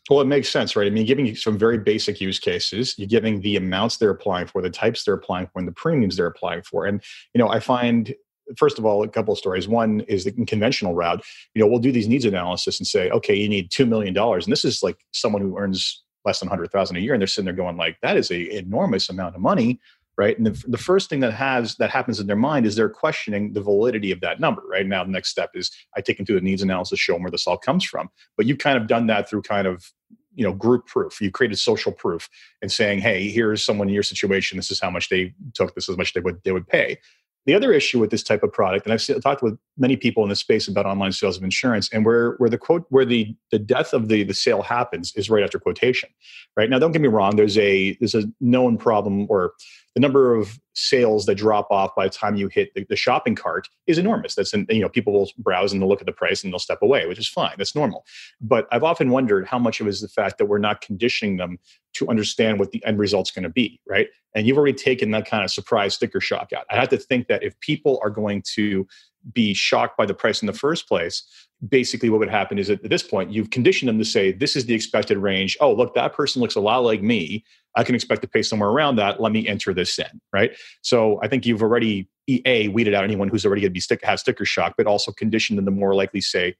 Well 0.09 0.21
it 0.21 0.25
makes 0.25 0.49
sense 0.49 0.75
right? 0.75 0.87
I 0.87 0.89
mean 0.89 1.05
giving 1.05 1.25
you 1.25 1.35
some 1.35 1.57
very 1.57 1.77
basic 1.77 2.21
use 2.21 2.39
cases 2.39 2.95
you're 2.97 3.07
giving 3.07 3.41
the 3.41 3.55
amounts 3.55 3.97
they're 3.97 4.11
applying 4.11 4.47
for 4.47 4.61
the 4.61 4.69
types 4.69 5.03
they're 5.03 5.15
applying 5.15 5.47
for 5.47 5.59
and 5.59 5.67
the 5.67 5.73
premiums 5.73 6.15
they're 6.15 6.27
applying 6.27 6.61
for. 6.61 6.85
And 6.85 7.03
you 7.33 7.39
know 7.39 7.49
i 7.49 7.59
find 7.59 8.13
first 8.57 8.77
of 8.77 8.85
all 8.85 9.03
a 9.03 9.07
couple 9.07 9.33
of 9.33 9.39
stories. 9.39 9.67
One 9.67 10.01
is 10.01 10.23
the 10.23 10.31
conventional 10.31 10.93
route. 10.93 11.23
You 11.53 11.61
know 11.61 11.67
we'll 11.67 11.79
do 11.79 11.91
these 11.91 12.07
needs 12.07 12.25
analysis 12.25 12.79
and 12.79 12.87
say 12.87 13.09
okay 13.09 13.35
you 13.35 13.49
need 13.49 13.69
$2 13.69 13.87
million 13.87 14.17
and 14.17 14.43
this 14.45 14.63
is 14.63 14.81
like 14.81 14.97
someone 15.11 15.41
who 15.41 15.57
earns 15.57 16.03
less 16.23 16.39
than 16.39 16.49
100000 16.49 16.95
a 16.95 16.99
year 16.99 17.13
and 17.13 17.21
they're 17.21 17.27
sitting 17.27 17.45
there 17.45 17.53
going 17.53 17.77
like 17.77 17.97
that 18.01 18.17
is 18.17 18.31
a 18.31 18.57
enormous 18.57 19.09
amount 19.09 19.35
of 19.35 19.41
money 19.41 19.79
right? 20.17 20.37
And 20.37 20.47
the, 20.47 20.63
the 20.67 20.77
first 20.77 21.09
thing 21.09 21.19
that 21.21 21.33
has 21.33 21.75
that 21.75 21.89
happens 21.89 22.19
in 22.19 22.27
their 22.27 22.35
mind 22.35 22.65
is 22.65 22.75
they're 22.75 22.89
questioning 22.89 23.53
the 23.53 23.61
validity 23.61 24.11
of 24.11 24.21
that 24.21 24.39
number 24.39 24.63
right? 24.67 24.85
Now 24.85 25.03
the 25.03 25.11
next 25.11 25.29
step 25.29 25.51
is 25.53 25.71
i 25.95 26.01
take 26.01 26.17
them 26.17 26.25
through 26.25 26.35
the 26.35 26.41
needs 26.41 26.61
analysis 26.61 26.99
show 26.99 27.13
them 27.13 27.23
where 27.23 27.31
this 27.31 27.47
all 27.47 27.57
comes 27.57 27.83
from. 27.83 28.09
But 28.37 28.45
you've 28.45 28.57
kind 28.57 28.77
of 28.77 28.87
done 28.87 29.07
that 29.07 29.29
through 29.29 29.43
kind 29.43 29.67
of 29.67 29.91
you 30.33 30.43
know 30.43 30.53
group 30.53 30.85
proof. 30.87 31.21
You 31.21 31.31
created 31.31 31.57
social 31.57 31.91
proof 31.91 32.29
and 32.61 32.71
saying 32.71 32.99
hey 32.99 33.29
here's 33.29 33.63
someone 33.63 33.87
in 33.87 33.93
your 33.93 34.03
situation. 34.03 34.57
This 34.57 34.71
is 34.71 34.79
how 34.79 34.89
much 34.89 35.09
they 35.09 35.33
took. 35.53 35.75
This 35.75 35.89
is 35.89 35.95
how 35.95 35.97
much 35.97 36.13
they 36.13 36.21
would 36.21 36.41
they 36.43 36.51
would 36.51 36.67
pay. 36.67 36.97
The 37.45 37.53
other 37.53 37.71
issue 37.73 37.99
with 37.99 38.09
this 38.09 38.23
type 38.23 38.41
of 38.41 38.51
product, 38.51 38.87
and 38.87 38.93
I've 38.93 39.21
talked 39.21 39.43
with 39.43 39.55
many 39.77 39.95
people 39.95 40.23
in 40.23 40.29
this 40.29 40.39
space 40.39 40.67
about 40.67 40.87
online 40.87 41.11
sales 41.11 41.37
of 41.37 41.43
insurance, 41.43 41.89
and 41.93 42.03
where 42.03 42.31
where 42.37 42.49
the 42.49 42.57
quote 42.57 42.85
where 42.89 43.05
the 43.05 43.35
the 43.51 43.59
death 43.59 43.93
of 43.93 44.07
the 44.07 44.23
the 44.23 44.33
sale 44.33 44.63
happens 44.63 45.13
is 45.15 45.29
right 45.29 45.43
after 45.43 45.59
quotation. 45.59 46.09
Right? 46.57 46.69
Now, 46.71 46.79
don't 46.79 46.91
get 46.91 47.01
me 47.01 47.07
wrong. 47.07 47.35
There's 47.35 47.57
a 47.59 47.95
there's 47.99 48.15
a 48.15 48.23
known 48.41 48.77
problem 48.77 49.27
or 49.29 49.53
the 49.95 50.01
number 50.01 50.35
of 50.35 50.59
sales 50.73 51.25
that 51.25 51.35
drop 51.35 51.67
off 51.71 51.95
by 51.95 52.05
the 52.05 52.09
time 52.09 52.35
you 52.35 52.49
hit 52.49 52.73
the, 52.75 52.85
the, 52.89 52.97
shopping 52.97 53.33
cart 53.33 53.69
is 53.87 53.97
enormous. 53.97 54.35
That's 54.35 54.53
you 54.53 54.81
know 54.81 54.89
people 54.89 55.13
will 55.13 55.31
browse 55.37 55.71
and 55.71 55.81
they'll 55.81 55.87
look 55.87 56.01
at 56.01 56.05
the 56.05 56.11
price 56.11 56.43
and 56.43 56.51
they'll 56.51 56.59
step 56.59 56.79
away, 56.81 57.07
which 57.07 57.17
is 57.17 57.29
fine. 57.29 57.53
That's 57.57 57.75
normal. 57.75 58.05
But 58.41 58.67
I've 58.71 58.83
often 58.83 59.09
wondered 59.09 59.47
how 59.47 59.57
much 59.57 59.79
of 59.79 59.87
it 59.87 59.91
is 59.91 60.01
the 60.01 60.09
fact 60.09 60.37
that 60.37 60.45
we're 60.45 60.59
not 60.59 60.81
conditioning 60.81 61.37
them 61.37 61.57
to 61.93 62.09
understand 62.09 62.59
what 62.59 62.71
the 62.71 62.85
end 62.85 62.99
result's 62.99 63.31
going 63.31 63.43
to 63.43 63.49
be, 63.49 63.79
right? 63.87 64.09
And 64.35 64.45
you've 64.45 64.57
already 64.57 64.73
taken 64.73 65.11
that 65.11 65.25
kind 65.27 65.45
of 65.45 65.51
surprise 65.51 65.93
sticker 65.93 66.19
shock 66.19 66.51
out. 66.51 66.65
I 66.69 66.75
have 66.75 66.89
to 66.89 66.97
think 66.97 67.27
that 67.27 67.41
if 67.41 67.57
people 67.61 67.99
are 68.03 68.09
going 68.09 68.43
to 68.53 68.85
be 69.31 69.53
shocked 69.53 69.97
by 69.97 70.05
the 70.05 70.13
price 70.13 70.41
in 70.41 70.45
the 70.45 70.53
first 70.53 70.89
place, 70.89 71.23
basically 71.69 72.09
what 72.09 72.19
would 72.19 72.29
happen 72.29 72.59
is 72.59 72.69
at 72.69 72.83
this 72.83 73.01
point 73.01 73.31
you've 73.31 73.49
conditioned 73.49 73.87
them 73.87 73.97
to 73.97 74.05
say 74.05 74.31
this 74.31 74.55
is 74.55 74.65
the 74.65 74.73
expected 74.73 75.17
range 75.17 75.57
oh 75.61 75.73
look 75.73 75.95
that 75.95 76.13
person 76.13 76.41
looks 76.41 76.55
a 76.55 76.59
lot 76.59 76.79
like 76.79 77.01
me 77.01 77.43
i 77.75 77.83
can 77.83 77.95
expect 77.95 78.21
to 78.21 78.27
pay 78.27 78.41
somewhere 78.41 78.69
around 78.69 78.95
that. 78.97 79.21
Let 79.21 79.31
me 79.31 79.47
enter 79.47 79.73
this 79.73 79.97
in 79.99 80.21
right? 80.33 80.51
So 80.81 81.19
i 81.23 81.27
think 81.27 81.45
you've 81.45 81.61
already 81.61 82.09
a 82.45 82.69
weeded 82.69 82.93
out 82.93 83.03
anyone 83.03 83.27
who's 83.27 83.45
already 83.45 83.61
going 83.61 83.71
to 83.71 83.73
be 83.73 83.79
stick 83.79 84.03
have 84.03 84.19
sticker 84.19 84.45
shock 84.45 84.75
but 84.77 84.87
also 84.87 85.11
conditioned 85.11 85.57
them 85.57 85.65
to 85.65 85.71
more 85.71 85.93
likely 85.95 86.21
say 86.21 86.55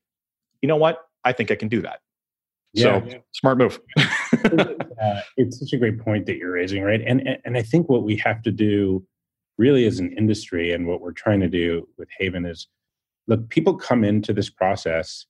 you 0.62 0.68
know 0.68 0.78
what? 0.78 1.00
I 1.24 1.32
think 1.32 1.52
i 1.52 1.56
can 1.56 1.68
do 1.68 1.82
that. 1.82 2.00
Yeah, 2.74 3.02
so 3.02 3.08
yeah. 3.08 3.18
smart 3.32 3.58
move. 3.58 3.80
Uh, 5.02 5.22
it's 5.36 5.60
such 5.60 5.74
a 5.74 5.78
great 5.78 6.00
point 6.00 6.26
that 6.26 6.38
you're 6.38 6.54
raising 6.54 6.82
right? 6.82 7.02
And 7.06 7.38
and 7.44 7.58
i 7.58 7.62
think 7.62 7.90
what 7.90 8.04
we 8.04 8.16
have 8.18 8.42
to 8.44 8.52
do 8.52 9.06
really 9.58 9.86
as 9.86 10.00
an 10.00 10.14
industry 10.18 10.72
and 10.72 10.88
what 10.88 11.02
we're 11.02 11.12
trying 11.12 11.40
to 11.42 11.50
do 11.50 11.88
with 11.98 12.08
haven 12.18 12.46
is 12.46 12.68
look, 13.28 13.50
people 13.50 13.76
come 13.76 14.04
into 14.04 14.34
this 14.34 14.50
process 14.50 15.26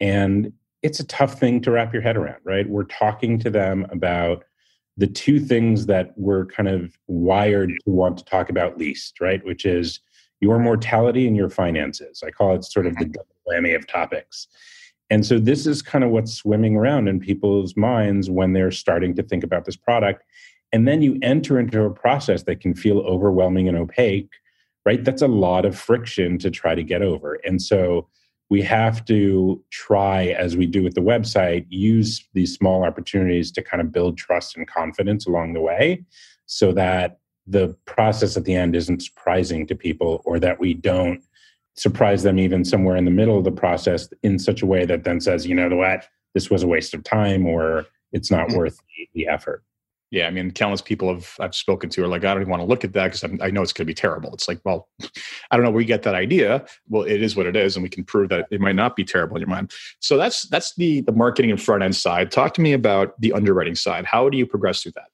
and 0.00 0.52
it's 0.82 1.00
a 1.00 1.06
tough 1.06 1.38
thing 1.38 1.60
to 1.62 1.70
wrap 1.70 1.92
your 1.92 2.02
head 2.02 2.16
around, 2.16 2.40
right? 2.44 2.68
We're 2.68 2.84
talking 2.84 3.38
to 3.40 3.50
them 3.50 3.86
about 3.90 4.44
the 4.96 5.06
two 5.06 5.40
things 5.40 5.86
that 5.86 6.12
we're 6.16 6.46
kind 6.46 6.68
of 6.68 6.96
wired 7.06 7.70
to 7.70 7.90
want 7.90 8.18
to 8.18 8.24
talk 8.24 8.48
about 8.48 8.78
least, 8.78 9.20
right? 9.20 9.44
Which 9.44 9.64
is 9.64 10.00
your 10.40 10.58
mortality 10.58 11.26
and 11.26 11.36
your 11.36 11.50
finances. 11.50 12.22
I 12.26 12.30
call 12.30 12.54
it 12.54 12.64
sort 12.64 12.86
of 12.86 12.94
the 12.96 13.04
mm-hmm. 13.04 13.12
double 13.12 13.36
whammy 13.48 13.76
of 13.76 13.86
topics. 13.86 14.48
And 15.08 15.24
so 15.24 15.38
this 15.38 15.66
is 15.66 15.82
kind 15.82 16.02
of 16.02 16.10
what's 16.10 16.32
swimming 16.32 16.76
around 16.76 17.08
in 17.08 17.20
people's 17.20 17.76
minds 17.76 18.28
when 18.28 18.52
they're 18.52 18.72
starting 18.72 19.14
to 19.14 19.22
think 19.22 19.44
about 19.44 19.64
this 19.64 19.76
product. 19.76 20.24
And 20.72 20.88
then 20.88 21.00
you 21.00 21.18
enter 21.22 21.60
into 21.60 21.84
a 21.84 21.90
process 21.90 22.42
that 22.44 22.60
can 22.60 22.74
feel 22.74 22.98
overwhelming 22.98 23.68
and 23.68 23.76
opaque 23.76 24.30
right? 24.86 25.04
That's 25.04 25.20
a 25.20 25.28
lot 25.28 25.66
of 25.66 25.76
friction 25.76 26.38
to 26.38 26.50
try 26.50 26.74
to 26.74 26.82
get 26.82 27.02
over. 27.02 27.34
And 27.44 27.60
so 27.60 28.08
we 28.48 28.62
have 28.62 29.04
to 29.06 29.62
try, 29.70 30.26
as 30.26 30.56
we 30.56 30.66
do 30.66 30.82
with 30.82 30.94
the 30.94 31.00
website, 31.00 31.66
use 31.68 32.26
these 32.32 32.54
small 32.54 32.84
opportunities 32.84 33.50
to 33.52 33.62
kind 33.62 33.80
of 33.80 33.90
build 33.90 34.16
trust 34.16 34.56
and 34.56 34.68
confidence 34.68 35.26
along 35.26 35.52
the 35.52 35.60
way 35.60 36.04
so 36.46 36.72
that 36.72 37.18
the 37.46 37.76
process 37.84 38.36
at 38.36 38.44
the 38.44 38.54
end 38.54 38.76
isn't 38.76 39.02
surprising 39.02 39.66
to 39.66 39.74
people 39.74 40.22
or 40.24 40.38
that 40.38 40.60
we 40.60 40.74
don't 40.74 41.22
surprise 41.74 42.22
them 42.22 42.38
even 42.38 42.64
somewhere 42.64 42.96
in 42.96 43.04
the 43.04 43.10
middle 43.10 43.36
of 43.36 43.44
the 43.44 43.50
process 43.52 44.08
in 44.22 44.38
such 44.38 44.62
a 44.62 44.66
way 44.66 44.84
that 44.86 45.04
then 45.04 45.20
says, 45.20 45.46
you 45.46 45.54
know 45.54 45.68
what, 45.76 46.08
this 46.34 46.50
was 46.50 46.62
a 46.62 46.66
waste 46.66 46.94
of 46.94 47.04
time 47.04 47.46
or 47.46 47.86
it's 48.12 48.30
not 48.30 48.48
mm-hmm. 48.48 48.58
worth 48.58 48.80
the 49.14 49.26
effort. 49.26 49.62
Yeah, 50.12 50.28
I 50.28 50.30
mean, 50.30 50.52
countless 50.52 50.80
people 50.80 51.12
have 51.12 51.34
I've 51.40 51.54
spoken 51.54 51.90
to 51.90 52.04
are 52.04 52.06
like, 52.06 52.24
I 52.24 52.32
don't 52.32 52.42
even 52.42 52.50
want 52.50 52.62
to 52.62 52.66
look 52.66 52.84
at 52.84 52.92
that 52.92 53.12
because 53.12 53.24
I 53.42 53.50
know 53.50 53.62
it's 53.62 53.72
going 53.72 53.84
to 53.84 53.90
be 53.90 53.94
terrible. 53.94 54.32
It's 54.32 54.46
like, 54.46 54.60
well, 54.64 54.88
I 55.50 55.56
don't 55.56 55.64
know 55.64 55.70
where 55.70 55.80
you 55.80 55.86
get 55.86 56.04
that 56.04 56.14
idea. 56.14 56.64
Well, 56.88 57.02
it 57.02 57.22
is 57.22 57.34
what 57.34 57.46
it 57.46 57.56
is, 57.56 57.74
and 57.76 57.82
we 57.82 57.88
can 57.88 58.04
prove 58.04 58.28
that 58.28 58.46
it 58.50 58.60
might 58.60 58.76
not 58.76 58.94
be 58.94 59.04
terrible 59.04 59.36
in 59.36 59.40
your 59.40 59.48
mind. 59.48 59.72
So 59.98 60.16
that's 60.16 60.48
that's 60.48 60.74
the 60.76 61.00
the 61.00 61.12
marketing 61.12 61.50
and 61.50 61.60
front 61.60 61.82
end 61.82 61.96
side. 61.96 62.30
Talk 62.30 62.54
to 62.54 62.60
me 62.60 62.72
about 62.72 63.20
the 63.20 63.32
underwriting 63.32 63.74
side. 63.74 64.04
How 64.06 64.28
do 64.28 64.38
you 64.38 64.46
progress 64.46 64.82
through 64.82 64.92
that? 64.92 65.08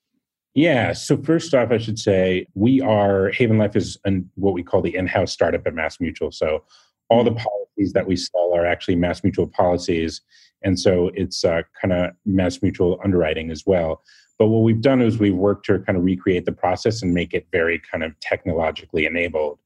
Yeah. 0.55 0.93
So 0.93 1.17
first 1.17 1.55
off, 1.55 1.71
I 1.71 1.79
should 1.79 1.99
say 1.99 2.47
we 2.55 2.81
are 2.83 3.31
Haven 3.31 3.59
Life 3.59 3.75
is 3.75 3.99
an, 4.05 4.29
what 4.35 4.53
we 4.53 4.63
call 4.63 4.83
the 4.83 4.95
in-house 4.95 5.33
startup 5.33 5.67
at 5.67 5.75
Mass 5.75 5.99
Mutual. 5.99 6.31
So 6.31 6.65
all 7.09 7.25
the 7.25 7.31
mm-hmm. 7.31 7.39
policies 7.39 7.95
that 7.95 8.07
we 8.07 8.17
sell 8.17 8.53
are 8.55 8.67
actually 8.67 8.97
Mass 8.97 9.23
Mutual 9.25 9.47
policies, 9.47 10.21
and 10.65 10.79
so 10.79 11.11
it's 11.15 11.45
uh, 11.45 11.63
kind 11.81 11.93
of 11.93 12.11
Mass 12.25 12.63
Mutual 12.63 13.01
underwriting 13.05 13.51
as 13.51 13.65
well. 13.67 14.03
But 14.39 14.49
what 14.49 14.63
we've 14.63 14.81
done 14.81 15.01
is 15.01 15.19
we've 15.19 15.35
worked 15.35 15.67
to 15.67 15.79
kind 15.81 15.97
of 15.97 16.05
recreate 16.05 16.47
the 16.47 16.53
process 16.53 17.03
and 17.03 17.15
make 17.15 17.33
it 17.33 17.47
very 17.53 17.81
kind 17.91 18.03
of 18.03 18.19
technologically 18.21 19.07
enabled. 19.07 19.59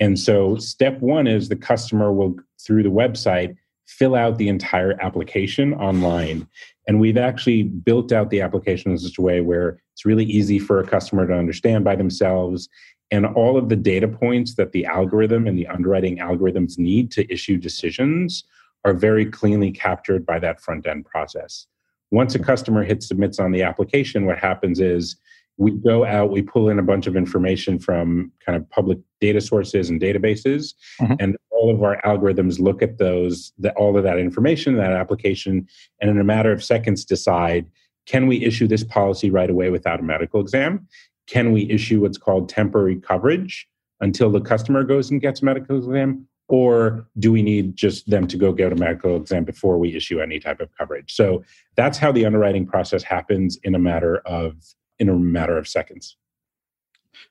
And 0.00 0.18
so 0.18 0.56
step 0.56 1.00
one 1.00 1.26
is 1.26 1.48
the 1.48 1.56
customer 1.56 2.12
will, 2.12 2.36
through 2.58 2.82
the 2.84 2.90
website, 2.90 3.56
fill 3.86 4.14
out 4.14 4.38
the 4.38 4.48
entire 4.48 5.00
application 5.02 5.74
online. 5.74 6.48
And 6.88 7.00
we've 7.00 7.18
actually 7.18 7.64
built 7.64 8.12
out 8.12 8.30
the 8.30 8.40
application 8.40 8.92
in 8.92 8.98
such 8.98 9.18
a 9.18 9.22
way 9.22 9.40
where 9.40 9.80
it's 9.92 10.04
really 10.04 10.24
easy 10.24 10.58
for 10.58 10.80
a 10.80 10.86
customer 10.86 11.26
to 11.26 11.34
understand 11.34 11.84
by 11.84 11.96
themselves. 11.96 12.68
And 13.10 13.26
all 13.26 13.56
of 13.56 13.68
the 13.68 13.76
data 13.76 14.08
points 14.08 14.54
that 14.56 14.72
the 14.72 14.86
algorithm 14.86 15.46
and 15.46 15.58
the 15.58 15.66
underwriting 15.66 16.18
algorithms 16.18 16.78
need 16.78 17.10
to 17.12 17.30
issue 17.32 17.56
decisions 17.56 18.44
are 18.84 18.92
very 18.92 19.24
cleanly 19.24 19.70
captured 19.70 20.26
by 20.26 20.38
that 20.38 20.60
front 20.60 20.86
end 20.86 21.04
process. 21.04 21.66
Once 22.10 22.34
a 22.34 22.38
customer 22.38 22.84
hits 22.84 23.08
submits 23.08 23.38
on 23.38 23.52
the 23.52 23.62
application, 23.62 24.26
what 24.26 24.38
happens 24.38 24.80
is 24.80 25.16
we 25.56 25.70
go 25.70 26.04
out, 26.04 26.30
we 26.30 26.42
pull 26.42 26.68
in 26.68 26.78
a 26.78 26.82
bunch 26.82 27.06
of 27.06 27.16
information 27.16 27.78
from 27.78 28.30
kind 28.44 28.56
of 28.56 28.68
public 28.70 28.98
data 29.20 29.40
sources 29.40 29.88
and 29.88 30.00
databases, 30.00 30.74
mm-hmm. 31.00 31.14
and 31.20 31.36
all 31.50 31.74
of 31.74 31.82
our 31.82 32.00
algorithms 32.02 32.58
look 32.58 32.82
at 32.82 32.98
those, 32.98 33.52
the, 33.58 33.72
all 33.74 33.96
of 33.96 34.02
that 34.02 34.18
information, 34.18 34.76
that 34.76 34.92
application, 34.92 35.66
and 36.00 36.10
in 36.10 36.20
a 36.20 36.24
matter 36.24 36.52
of 36.52 36.62
seconds 36.62 37.04
decide 37.04 37.70
can 38.06 38.26
we 38.26 38.44
issue 38.44 38.66
this 38.66 38.84
policy 38.84 39.30
right 39.30 39.48
away 39.48 39.70
without 39.70 40.00
a 40.00 40.02
medical 40.02 40.40
exam? 40.40 40.86
Can 41.26 41.52
we 41.52 41.70
issue 41.70 42.02
what's 42.02 42.18
called 42.18 42.48
temporary 42.48 42.96
coverage 42.96 43.66
until 44.00 44.30
the 44.30 44.40
customer 44.40 44.84
goes 44.84 45.10
and 45.10 45.20
gets 45.20 45.40
a 45.40 45.44
medical 45.44 45.78
exam? 45.78 46.28
Or 46.48 47.06
do 47.18 47.32
we 47.32 47.42
need 47.42 47.76
just 47.76 48.08
them 48.08 48.26
to 48.28 48.36
go 48.36 48.52
get 48.52 48.72
a 48.72 48.76
medical 48.76 49.16
exam 49.16 49.44
before 49.44 49.78
we 49.78 49.94
issue 49.94 50.20
any 50.20 50.38
type 50.38 50.60
of 50.60 50.68
coverage? 50.76 51.14
So 51.14 51.42
that's 51.76 51.98
how 51.98 52.12
the 52.12 52.26
underwriting 52.26 52.66
process 52.66 53.02
happens 53.02 53.58
in 53.64 53.74
a 53.74 53.78
matter 53.78 54.18
of 54.26 54.56
in 54.98 55.08
a 55.08 55.14
matter 55.14 55.56
of 55.56 55.66
seconds. 55.66 56.16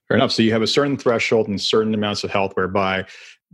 Fair 0.07 0.17
enough. 0.17 0.31
So 0.31 0.41
you 0.43 0.51
have 0.51 0.61
a 0.61 0.67
certain 0.67 0.97
threshold 0.97 1.47
and 1.47 1.61
certain 1.61 1.93
amounts 1.93 2.23
of 2.23 2.31
health 2.31 2.53
whereby 2.55 3.05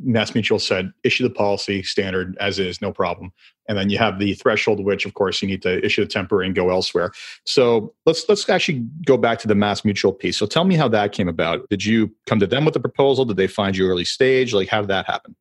mass 0.01 0.33
mutual 0.33 0.59
said 0.59 0.91
issue 1.03 1.23
the 1.23 1.29
policy 1.29 1.83
standard 1.83 2.37
as 2.39 2.57
is 2.57 2.81
no 2.81 2.93
problem. 2.93 3.31
And 3.67 3.77
then 3.77 3.89
you 3.89 3.97
have 3.97 4.17
the 4.17 4.33
threshold 4.35 4.83
which 4.83 5.05
of 5.05 5.13
course 5.13 5.41
you 5.41 5.47
need 5.47 5.61
to 5.63 5.83
issue 5.85 6.01
the 6.03 6.07
temporary 6.09 6.47
and 6.47 6.55
go 6.55 6.69
elsewhere. 6.69 7.11
So 7.45 7.93
let's 8.05 8.27
let's 8.29 8.47
actually 8.49 8.87
go 9.05 9.17
back 9.17 9.39
to 9.39 9.47
the 9.47 9.55
mass 9.55 9.83
mutual 9.83 10.13
piece. 10.13 10.37
So 10.37 10.45
tell 10.45 10.63
me 10.63 10.75
how 10.75 10.87
that 10.87 11.11
came 11.11 11.27
about. 11.27 11.67
Did 11.69 11.83
you 11.83 12.15
come 12.27 12.39
to 12.39 12.47
them 12.47 12.63
with 12.63 12.73
the 12.73 12.79
proposal? 12.79 13.25
Did 13.25 13.37
they 13.37 13.47
find 13.47 13.75
you 13.75 13.87
early 13.87 14.05
stage? 14.05 14.53
Like 14.53 14.69
how 14.69 14.81
did 14.81 14.89
that 14.89 15.05
happen 15.05 15.35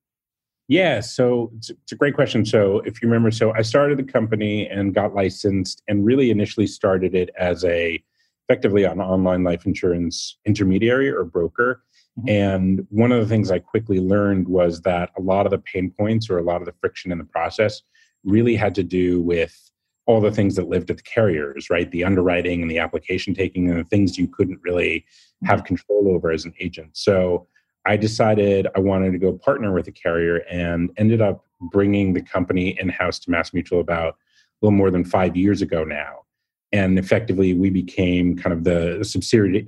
yeah, 0.69 1.01
so 1.01 1.51
it's, 1.57 1.71
it's, 1.71 1.93
a 1.93 1.97
great 1.97 2.15
question. 2.15 2.45
So, 2.45 2.81
if 2.81 3.03
you 3.03 3.09
remember, 3.09 3.31
so 3.31 3.55
I 3.55 3.63
started 3.63 3.99
the 3.99 4.05
company 4.05 4.69
and 4.69 4.95
got 4.95 5.15
licensed, 5.15 5.83
and 5.89 6.05
really 6.05 6.31
initially 6.31 6.67
started 6.67 7.15
it 7.15 7.31
as 7.39 7.65
a 7.65 8.03
effectively 8.49 8.85
an 8.85 9.01
online 9.01 9.45
life 9.45 9.65
insurance 9.67 10.37
intermediary 10.45 11.11
or 11.11 11.25
broker. 11.25 11.83
Mm-hmm. 12.19 12.29
And 12.29 12.87
one 12.91 13.13
of 13.13 13.21
the 13.21 13.27
things 13.27 13.51
I 13.51 13.59
quickly 13.59 14.01
learned 14.01 14.49
was 14.49 14.83
that 14.83 15.11
a 15.17 15.23
lot 15.23 15.47
of 15.47 15.51
the 15.51 15.59
pain 15.59 15.91
points 15.91 16.29
or 16.29 16.39
a 16.39 16.43
lot 16.43 16.61
of 16.61 16.67
the 16.67 16.75
friction 16.81 17.13
in 17.13 17.19
the 17.19 17.25
process 17.25 17.83
really 18.25 18.57
had 18.57 18.75
to 18.75 18.83
do 18.83 19.21
with 19.23 19.71
all 20.07 20.21
the 20.21 20.33
things 20.33 20.57
that 20.57 20.69
lived 20.69 20.91
at 20.91 20.97
the 20.97 21.03
carriers, 21.03 21.69
right? 21.69 21.91
The 21.91 22.05
underwriting 22.05 22.63
and 22.63 22.71
the 22.71 22.79
application 22.79 23.35
taking 23.35 23.71
and 23.71 23.79
the 23.79 23.85
things 23.85 24.17
you 24.17 24.27
couldn't 24.27 24.61
really 24.63 25.05
have 25.45 25.61
mm-hmm. 25.61 25.67
control 25.67 26.09
over 26.15 26.31
as 26.31 26.45
an 26.45 26.55
agent. 26.61 26.97
So 26.97 27.47
I 27.89 27.97
decided 27.97 28.67
I 28.77 28.81
wanted 28.81 29.13
to 29.13 29.19
go 29.19 29.33
partner 29.33 29.73
with 29.73 29.89
a 29.89 29.93
carrier 29.93 30.43
and 30.51 30.91
ended 30.99 31.23
up 31.23 31.47
bringing 31.73 32.13
the 32.13 32.21
company 32.21 32.79
in 32.79 32.91
house 32.91 33.19
to 33.21 33.31
Mass 33.31 33.55
Mutual 33.55 33.81
about 33.81 34.15
a 34.15 34.17
little 34.61 34.77
more 34.77 34.91
than 34.91 35.05
five 35.05 35.37
years 35.37 35.63
ago 35.63 35.85
now. 35.85 36.27
And 36.71 36.99
effectively, 36.99 37.55
we 37.55 37.71
became 37.71 38.37
kind 38.37 38.53
of 38.53 38.65
the 38.65 39.03
subsidiary, 39.03 39.67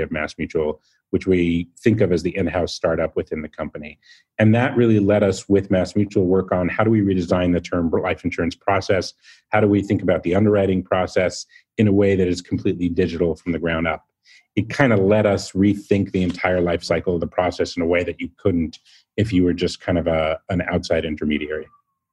uh, 0.00 0.04
of 0.04 0.12
Mass 0.12 0.36
Mutual, 0.36 0.82
which 1.08 1.26
we 1.26 1.70
think 1.78 2.02
of 2.02 2.12
as 2.12 2.22
the 2.22 2.36
in 2.36 2.48
house 2.48 2.74
startup 2.74 3.16
within 3.16 3.40
the 3.40 3.48
company. 3.48 3.98
And 4.38 4.54
that 4.54 4.76
really 4.76 5.00
let 5.00 5.22
us, 5.22 5.48
with 5.48 5.70
Mass 5.70 5.96
Mutual, 5.96 6.26
work 6.26 6.52
on 6.52 6.68
how 6.68 6.84
do 6.84 6.90
we 6.90 7.00
redesign 7.00 7.54
the 7.54 7.62
term 7.62 7.90
life 7.90 8.26
insurance 8.26 8.54
process? 8.54 9.14
How 9.48 9.62
do 9.62 9.68
we 9.68 9.80
think 9.80 10.02
about 10.02 10.22
the 10.22 10.34
underwriting 10.34 10.82
process 10.82 11.46
in 11.78 11.88
a 11.88 11.92
way 11.92 12.14
that 12.14 12.28
is 12.28 12.42
completely 12.42 12.90
digital 12.90 13.34
from 13.34 13.52
the 13.52 13.58
ground 13.58 13.86
up? 13.86 14.06
It 14.56 14.68
kind 14.68 14.92
of 14.92 14.98
let 14.98 15.26
us 15.26 15.52
rethink 15.52 16.12
the 16.12 16.22
entire 16.22 16.60
life 16.60 16.82
cycle 16.82 17.14
of 17.14 17.20
the 17.20 17.26
process 17.26 17.76
in 17.76 17.82
a 17.82 17.86
way 17.86 18.04
that 18.04 18.20
you 18.20 18.30
couldn't 18.36 18.78
if 19.16 19.32
you 19.32 19.44
were 19.44 19.52
just 19.52 19.80
kind 19.80 19.98
of 19.98 20.06
a, 20.06 20.38
an 20.50 20.62
outside 20.70 21.04
intermediary. 21.04 21.66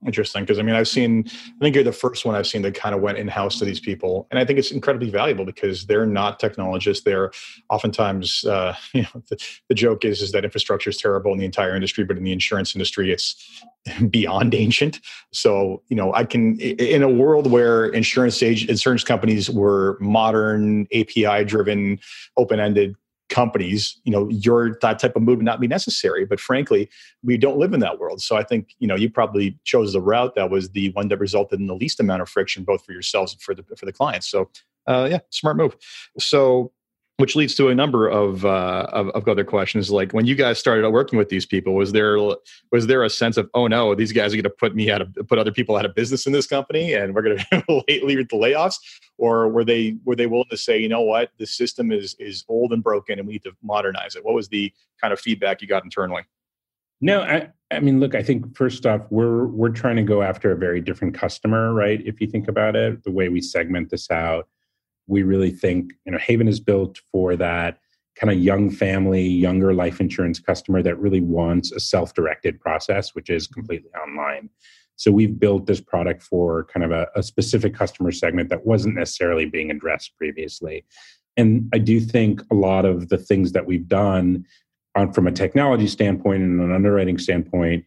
Interesting, 0.06 0.44
because 0.44 0.60
I 0.60 0.62
mean, 0.62 0.76
I've 0.76 0.88
seen. 0.88 1.26
I 1.28 1.60
think 1.60 1.76
you're 1.76 1.84
the 1.84 1.92
first 1.92 2.24
one 2.24 2.34
I've 2.34 2.48
seen 2.48 2.62
that 2.62 2.74
kind 2.74 2.96
of 2.96 3.02
went 3.02 3.18
in 3.18 3.28
house 3.28 3.60
to 3.60 3.66
these 3.66 3.82
people, 3.82 4.30
and 4.32 4.40
I 4.40 4.46
think 4.46 4.58
it's 4.58 4.72
incredibly 4.72 5.10
valuable 5.10 5.44
because 5.44 5.88
they're 5.88 6.06
not 6.06 6.40
technologists. 6.40 7.04
They're 7.04 7.32
oftentimes, 7.70 8.46
uh, 8.46 8.76
you 8.94 9.02
know, 9.02 9.22
the, 9.30 9.38
the 9.68 9.76
joke 9.76 10.06
is 10.06 10.22
is 10.22 10.32
that 10.32 10.46
infrastructure 10.46 10.90
is 10.90 10.96
terrible 10.96 11.34
in 11.34 11.38
the 11.38 11.44
entire 11.44 11.76
industry, 11.76 12.06
but 12.06 12.16
in 12.16 12.24
the 12.24 12.32
insurance 12.32 12.76
industry, 12.76 13.12
it's 13.12 13.62
beyond 14.10 14.56
ancient. 14.56 15.02
So, 15.34 15.84
you 15.90 15.98
know, 15.98 16.14
I 16.14 16.24
can 16.24 16.58
in 16.62 17.04
a 17.04 17.10
world 17.10 17.52
where 17.52 17.88
insurance 17.88 18.42
age 18.42 18.70
insurance 18.70 19.04
companies 19.04 19.50
were 19.50 19.98
modern, 20.00 20.88
API 20.94 21.44
driven, 21.44 22.00
open 22.38 22.62
ended 22.62 22.96
companies, 23.30 24.00
you 24.04 24.12
know, 24.12 24.28
your 24.30 24.78
that 24.82 25.00
type 25.00 25.16
of 25.16 25.22
move 25.22 25.38
would 25.38 25.46
not 25.46 25.60
be 25.60 25.68
necessary. 25.68 26.26
But 26.26 26.40
frankly, 26.40 26.90
we 27.24 27.38
don't 27.38 27.58
live 27.58 27.74
in 27.74 27.80
that 27.80 28.00
world. 28.00 28.22
So 28.22 28.36
I 28.36 28.44
think, 28.44 28.76
you 28.80 28.88
know, 28.88 28.96
you 28.96 29.10
probably 29.10 29.58
chose 29.64 29.94
the 29.94 30.02
route 30.02 30.36
that 30.36 30.50
was 30.50 30.72
the 30.72 30.92
one 30.92 31.08
that 31.10 31.18
resulted 31.18 31.60
in 31.60 31.68
the 31.68 31.76
least 31.76 32.00
amount 32.00 32.22
of 32.22 32.30
friction, 32.30 32.64
both 32.64 32.84
for 32.84 32.92
yourselves 32.92 33.34
and 33.34 33.42
for 33.42 33.54
the 33.54 33.64
for 33.78 33.86
the 33.86 33.94
clients. 33.94 34.30
So 34.30 34.50
uh, 34.88 35.08
yeah, 35.10 35.20
smart 35.30 35.58
move. 35.58 35.76
So 36.18 36.72
which 37.20 37.36
leads 37.36 37.54
to 37.54 37.68
a 37.68 37.76
number 37.76 38.08
of, 38.08 38.46
uh, 38.46 38.88
of, 38.94 39.10
of 39.10 39.28
other 39.28 39.44
questions. 39.44 39.92
Like 39.92 40.14
when 40.14 40.26
you 40.26 40.36
guys 40.36 40.58
started 40.58 40.90
working 40.90 41.20
with 41.20 41.28
these 41.28 41.46
people, 41.46 41.76
was 41.76 41.92
there 41.92 42.18
was 42.72 42.88
there 42.88 43.04
a 43.04 43.10
sense 43.10 43.36
of 43.36 43.50
oh 43.54 43.68
no, 43.68 43.94
these 43.94 44.14
guys 44.14 44.32
are 44.32 44.38
going 44.38 44.44
to 44.44 44.50
put 44.50 44.74
me 44.74 44.90
out 44.90 45.02
of 45.02 45.14
put 45.28 45.38
other 45.38 45.52
people 45.52 45.76
out 45.76 45.86
of 45.86 45.94
business 45.94 46.26
in 46.26 46.32
this 46.32 46.48
company, 46.48 46.94
and 46.94 47.14
we're 47.14 47.22
going 47.22 47.38
to 47.52 47.84
lead 47.90 48.18
with 48.18 48.30
the 48.30 48.38
layoffs, 48.38 48.78
or 49.18 49.50
were 49.50 49.66
they 49.66 49.98
were 50.06 50.16
they 50.16 50.28
willing 50.28 50.48
to 50.50 50.56
say 50.56 50.80
you 50.80 50.88
know 50.88 51.02
what 51.02 51.32
the 51.38 51.46
system 51.46 51.92
is 51.92 52.16
is 52.20 52.46
old 52.48 52.72
and 52.72 52.82
broken 52.82 53.20
and 53.20 53.28
we 53.28 53.34
need 53.34 53.44
to 53.44 53.52
modernize 53.62 54.16
it? 54.16 54.24
What 54.24 54.34
was 54.34 54.48
the 54.48 54.72
kind 55.02 55.12
of 55.12 55.20
feedback 55.20 55.62
you 55.62 55.68
got 55.68 55.84
internally? 55.84 56.24
No, 57.02 57.22
I, 57.22 57.50
I 57.70 57.82
mean, 57.82 58.00
look, 58.00 58.16
I 58.16 58.24
think 58.24 58.56
first 58.56 58.86
off, 58.86 59.02
we're 59.10 59.48
we're 59.48 59.72
trying 59.72 59.98
to 59.98 60.04
go 60.04 60.22
after 60.22 60.54
a 60.54 60.56
very 60.56 60.80
different 60.80 61.16
customer, 61.16 61.74
right? 61.74 62.02
If 62.06 62.22
you 62.22 62.28
think 62.28 62.48
about 62.48 62.78
it, 62.78 63.04
the 63.04 63.12
way 63.12 63.28
we 63.28 63.42
segment 63.42 63.90
this 63.90 64.10
out 64.10 64.48
we 65.10 65.24
really 65.24 65.52
think 65.52 65.94
you 66.06 66.12
know 66.12 66.18
Haven 66.18 66.48
is 66.48 66.60
built 66.60 67.00
for 67.12 67.36
that 67.36 67.80
kind 68.16 68.32
of 68.32 68.40
young 68.40 68.70
family, 68.70 69.26
younger 69.26 69.74
life 69.74 70.02
insurance 70.02 70.40
customer 70.40 70.84
that 70.84 71.00
really 71.00 71.22
wants 71.22 71.72
a 71.72 71.80
self-directed 71.80 72.60
process, 72.60 73.16
which 73.16 73.30
is 73.30 73.48
mm-hmm. 73.48 73.54
completely 73.54 73.90
online. 73.92 74.50
So 74.98 75.12
we've 75.12 75.40
built 75.40 75.66
this 75.66 75.80
product 75.80 76.22
for 76.22 76.66
kind 76.66 76.84
of 76.84 76.92
a, 76.92 77.08
a 77.16 77.24
specific 77.24 77.74
customer 77.74 78.12
segment 78.12 78.50
that 78.50 78.66
wasn't 78.66 78.96
necessarily 78.96 79.46
being 79.46 79.72
addressed 79.72 80.18
previously. 80.18 80.84
And 81.38 81.70
I 81.74 81.78
do 81.78 82.02
think 82.02 82.42
a 82.52 82.56
lot 82.56 82.84
of 82.84 83.08
the 83.08 83.18
things 83.18 83.54
that 83.54 83.66
we've 83.66 83.88
done 83.88 84.46
on, 84.96 85.14
from 85.14 85.26
a 85.26 85.32
technology 85.32 85.88
standpoint 85.88 86.44
and 86.44 86.60
an 86.60 86.74
underwriting 86.74 87.18
standpoint 87.18 87.86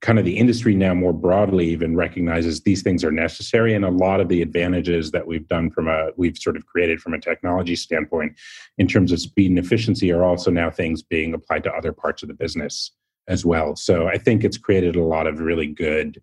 kind 0.00 0.18
of 0.18 0.24
the 0.24 0.38
industry 0.38 0.74
now 0.74 0.94
more 0.94 1.12
broadly 1.12 1.68
even 1.68 1.94
recognizes 1.94 2.62
these 2.62 2.82
things 2.82 3.04
are 3.04 3.10
necessary 3.10 3.74
and 3.74 3.84
a 3.84 3.90
lot 3.90 4.20
of 4.20 4.28
the 4.28 4.40
advantages 4.40 5.10
that 5.10 5.26
we've 5.26 5.46
done 5.48 5.70
from 5.70 5.88
a 5.88 6.08
we've 6.16 6.38
sort 6.38 6.56
of 6.56 6.64
created 6.66 7.00
from 7.00 7.12
a 7.12 7.20
technology 7.20 7.76
standpoint 7.76 8.32
in 8.78 8.86
terms 8.86 9.12
of 9.12 9.20
speed 9.20 9.50
and 9.50 9.58
efficiency 9.58 10.10
are 10.10 10.24
also 10.24 10.50
now 10.50 10.70
things 10.70 11.02
being 11.02 11.34
applied 11.34 11.62
to 11.62 11.72
other 11.72 11.92
parts 11.92 12.22
of 12.22 12.28
the 12.28 12.34
business 12.34 12.92
as 13.28 13.44
well. 13.44 13.76
So 13.76 14.08
i 14.08 14.16
think 14.16 14.42
it's 14.42 14.58
created 14.58 14.96
a 14.96 15.04
lot 15.04 15.26
of 15.26 15.40
really 15.40 15.66
good 15.66 16.20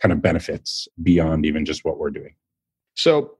kind 0.00 0.12
of 0.12 0.22
benefits 0.22 0.86
beyond 1.02 1.46
even 1.46 1.64
just 1.64 1.84
what 1.84 1.98
we're 1.98 2.10
doing. 2.10 2.34
So 2.94 3.35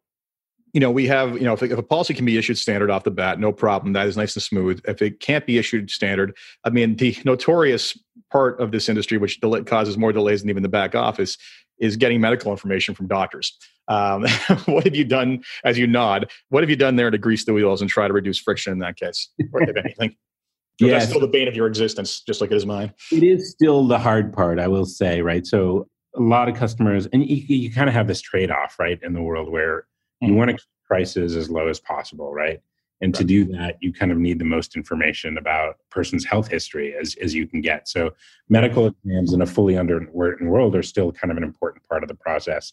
you 0.76 0.80
know, 0.80 0.90
we 0.90 1.06
have, 1.06 1.38
you 1.38 1.45
know, 1.45 1.54
if, 1.54 1.62
if, 1.62 1.78
a 1.78 1.83
policy 1.83 2.12
can 2.12 2.26
be 2.26 2.37
issued 2.37 2.59
standard 2.59 2.90
off 2.90 3.02
the 3.02 3.11
bat, 3.11 3.40
no 3.40 3.50
problem. 3.50 3.95
That 3.95 4.06
is 4.09 4.14
nice 4.14 4.37
and 4.37 4.42
smooth. 4.42 4.78
If 4.87 5.00
it 5.00 5.21
can't 5.21 5.47
be 5.47 5.56
issued 5.56 5.90
standard, 5.90 6.37
I 6.64 6.68
mean, 6.68 6.97
the 6.97 7.16
notorious 7.25 7.99
part 8.30 8.61
of 8.61 8.73
this 8.73 8.90
industry, 8.90 9.16
which 9.16 9.40
causes 9.64 9.97
more 9.97 10.12
delays 10.12 10.42
than 10.42 10.50
even 10.50 10.62
the 10.62 10.68
back 10.68 10.95
office, 10.95 11.38
is 11.78 11.97
getting 11.97 12.21
medical 12.21 12.50
information 12.50 12.95
from 12.95 13.06
doctors. 13.06 13.56
Um, 13.88 14.26
what 14.66 14.85
have 14.85 14.95
you 14.95 15.04
done 15.04 15.42
as 15.64 15.78
you 15.78 15.87
nod? 15.87 16.30
What 16.50 16.62
have 16.62 16.68
you 16.68 16.76
done 16.76 16.97
there 16.97 17.11
to 17.11 17.16
grease 17.16 17.47
the 17.47 17.54
wheels 17.54 17.80
and 17.80 17.88
try 17.88 18.06
to 18.06 18.12
reduce 18.12 18.38
friction 18.38 18.71
in 18.71 18.78
that 18.80 18.97
case, 18.97 19.30
or 19.54 19.62
if 19.62 19.75
anything? 19.78 20.14
yeah, 20.78 20.90
that's 20.90 21.06
still 21.09 21.23
the 21.23 21.26
bane 21.26 21.49
of 21.49 21.56
your 21.56 21.68
existence, 21.68 22.21
just 22.21 22.42
like 22.42 22.50
it 22.50 22.56
is 22.56 22.66
mine. 22.66 22.92
It 23.11 23.23
is 23.23 23.50
still 23.50 23.88
the 23.88 23.99
hard 23.99 24.30
part, 24.30 24.59
I 24.59 24.68
will 24.68 24.85
say, 24.85 25.23
right? 25.23 25.47
So 25.47 25.88
a 26.14 26.21
lot 26.21 26.50
of 26.50 26.54
customers, 26.54 27.06
and 27.14 27.26
you, 27.26 27.37
you 27.49 27.73
kind 27.73 27.88
of 27.88 27.95
have 27.95 28.09
this 28.09 28.21
trade 28.21 28.50
off, 28.50 28.76
right, 28.78 28.99
in 29.02 29.14
the 29.14 29.23
world 29.23 29.50
where. 29.50 29.87
You 30.21 30.29
mm-hmm. 30.29 30.37
want 30.37 30.51
to 30.51 30.55
keep 30.55 30.63
prices 30.87 31.37
as 31.37 31.51
low 31.51 31.69
as 31.69 31.81
possible, 31.81 32.33
right? 32.33 32.61
And 33.01 33.15
right. 33.15 33.19
to 33.21 33.25
do 33.25 33.45
that, 33.53 33.77
you 33.81 33.93
kind 33.93 34.11
of 34.11 34.19
need 34.19 34.39
the 34.39 34.45
most 34.45 34.77
information 34.77 35.37
about 35.37 35.71
a 35.71 35.95
person's 35.95 36.25
health 36.25 36.49
history 36.49 36.95
as, 36.99 37.15
as 37.21 37.35
you 37.35 37.47
can 37.47 37.61
get. 37.61 37.89
So 37.89 38.13
medical 38.49 38.91
mm-hmm. 38.91 39.11
exams 39.11 39.33
in 39.33 39.43
a 39.43 39.47
fully 39.47 39.77
underwritten 39.77 40.49
world 40.49 40.75
are 40.75 40.83
still 40.83 41.13
kind 41.13 41.31
of 41.31 41.37
an 41.37 41.45
important 41.45 41.87
part 41.89 42.03
of 42.03 42.09
the 42.09 42.15
process. 42.15 42.73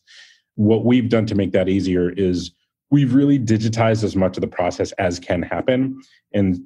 What 0.56 0.86
we've 0.86 1.10
done 1.10 1.26
to 1.26 1.36
make 1.36 1.52
that 1.52 1.68
easier 1.68 2.12
is 2.12 2.52
we've 2.90 3.14
really 3.14 3.40
digitized 3.40 4.04
as 4.04 4.16
much 4.16 4.38
of 4.38 4.42
the 4.42 4.48
process 4.48 4.92
as 4.94 5.20
can 5.20 5.42
happen 5.42 6.00
and 6.32 6.60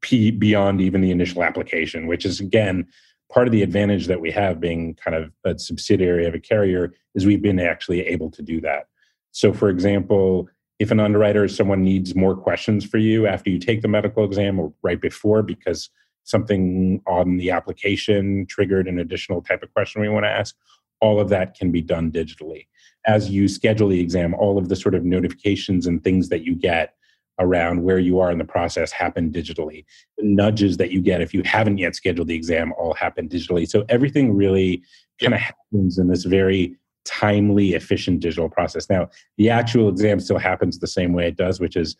p- 0.00 0.32
beyond 0.32 0.80
even 0.80 1.00
the 1.00 1.10
initial 1.10 1.42
application, 1.42 2.06
which 2.06 2.26
is 2.26 2.40
again 2.40 2.86
part 3.30 3.46
of 3.46 3.52
the 3.52 3.62
advantage 3.62 4.08
that 4.08 4.20
we 4.20 4.30
have 4.32 4.60
being 4.60 4.94
kind 4.94 5.14
of 5.14 5.30
a 5.44 5.58
subsidiary 5.58 6.26
of 6.26 6.34
a 6.34 6.40
carrier 6.40 6.92
is 7.14 7.24
we've 7.24 7.42
been 7.42 7.60
actually 7.60 8.00
able 8.00 8.30
to 8.30 8.42
do 8.42 8.60
that. 8.60 8.88
So, 9.32 9.52
for 9.52 9.68
example, 9.68 10.48
if 10.78 10.90
an 10.90 11.00
underwriter 11.00 11.44
or 11.44 11.48
someone 11.48 11.82
needs 11.82 12.14
more 12.14 12.34
questions 12.34 12.84
for 12.84 12.98
you 12.98 13.26
after 13.26 13.50
you 13.50 13.58
take 13.58 13.82
the 13.82 13.88
medical 13.88 14.24
exam 14.24 14.58
or 14.58 14.72
right 14.82 15.00
before 15.00 15.42
because 15.42 15.90
something 16.24 17.02
on 17.06 17.36
the 17.36 17.50
application 17.50 18.46
triggered 18.46 18.88
an 18.88 18.98
additional 18.98 19.42
type 19.42 19.62
of 19.62 19.72
question 19.74 20.00
we 20.00 20.08
want 20.08 20.24
to 20.24 20.30
ask, 20.30 20.56
all 21.00 21.20
of 21.20 21.28
that 21.28 21.54
can 21.54 21.70
be 21.70 21.80
done 21.82 22.10
digitally. 22.10 22.66
As 23.06 23.30
you 23.30 23.48
schedule 23.48 23.88
the 23.88 24.00
exam, 24.00 24.34
all 24.34 24.58
of 24.58 24.68
the 24.68 24.76
sort 24.76 24.94
of 24.94 25.04
notifications 25.04 25.86
and 25.86 26.02
things 26.02 26.28
that 26.28 26.44
you 26.44 26.54
get 26.54 26.94
around 27.38 27.82
where 27.82 27.98
you 27.98 28.20
are 28.20 28.30
in 28.30 28.38
the 28.38 28.44
process 28.44 28.92
happen 28.92 29.30
digitally. 29.30 29.84
The 30.18 30.24
nudges 30.24 30.76
that 30.76 30.90
you 30.90 31.00
get 31.00 31.22
if 31.22 31.32
you 31.32 31.42
haven't 31.44 31.78
yet 31.78 31.96
scheduled 31.96 32.28
the 32.28 32.34
exam 32.34 32.72
all 32.78 32.94
happen 32.94 33.28
digitally. 33.28 33.68
So 33.68 33.84
everything 33.88 34.34
really 34.34 34.82
kind 35.20 35.34
of 35.34 35.40
happens 35.40 35.98
in 35.98 36.08
this 36.08 36.24
very 36.24 36.76
timely, 37.04 37.74
efficient 37.74 38.20
digital 38.20 38.48
process. 38.48 38.88
Now, 38.88 39.08
the 39.38 39.50
actual 39.50 39.88
exam 39.88 40.20
still 40.20 40.38
happens 40.38 40.78
the 40.78 40.86
same 40.86 41.12
way 41.12 41.28
it 41.28 41.36
does, 41.36 41.60
which 41.60 41.76
is 41.76 41.96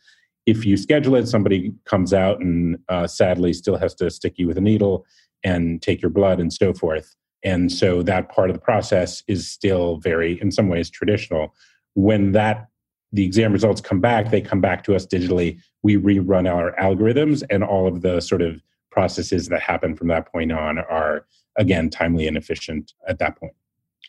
if 0.47 0.64
you 0.64 0.76
schedule 0.76 1.14
it, 1.16 1.28
somebody 1.28 1.73
comes 1.85 2.12
out 2.12 2.40
and 2.40 2.78
uh, 2.88 3.07
sadly 3.07 3.52
still 3.52 3.76
has 3.76 3.95
to 3.97 4.11
stick 4.11 4.35
you 4.38 4.47
with 4.47 4.59
a 4.59 4.62
needle 4.62 5.04
and 5.45 5.80
take 5.83 6.02
your 6.02 6.11
blood 6.11 6.40
and 6.40 6.52
so 6.52 6.73
forth. 6.73 7.14
And 7.42 7.73
so 7.73 8.02
that 8.02 8.30
part 8.30 8.50
of 8.50 8.57
the 8.57 8.61
process 8.61 9.23
is 9.26 9.49
still 9.50 9.97
very, 9.97 10.40
in 10.40 10.50
some 10.50 10.69
ways, 10.69 10.90
traditional. 10.90 11.54
When 11.95 12.33
that 12.33 12.69
the 13.12 13.25
exam 13.25 13.52
results 13.52 13.80
come 13.80 14.00
back, 14.00 14.30
they 14.30 14.40
come 14.40 14.61
back 14.61 14.85
to 14.85 14.95
us 14.95 15.07
digitally. 15.07 15.59
We 15.83 15.97
rerun 15.97 16.49
our 16.49 16.75
algorithms, 16.76 17.42
and 17.50 17.64
all 17.64 17.88
of 17.88 18.02
the 18.02 18.21
sort 18.21 18.42
of 18.42 18.62
processes 18.90 19.49
that 19.49 19.62
happen 19.62 19.97
from 19.97 20.09
that 20.09 20.30
point 20.30 20.52
on 20.52 20.78
are 20.78 21.26
again 21.57 21.90
timely 21.90 22.26
and 22.26 22.37
efficient 22.37 22.92
at 23.09 23.19
that 23.19 23.37
point. 23.37 23.54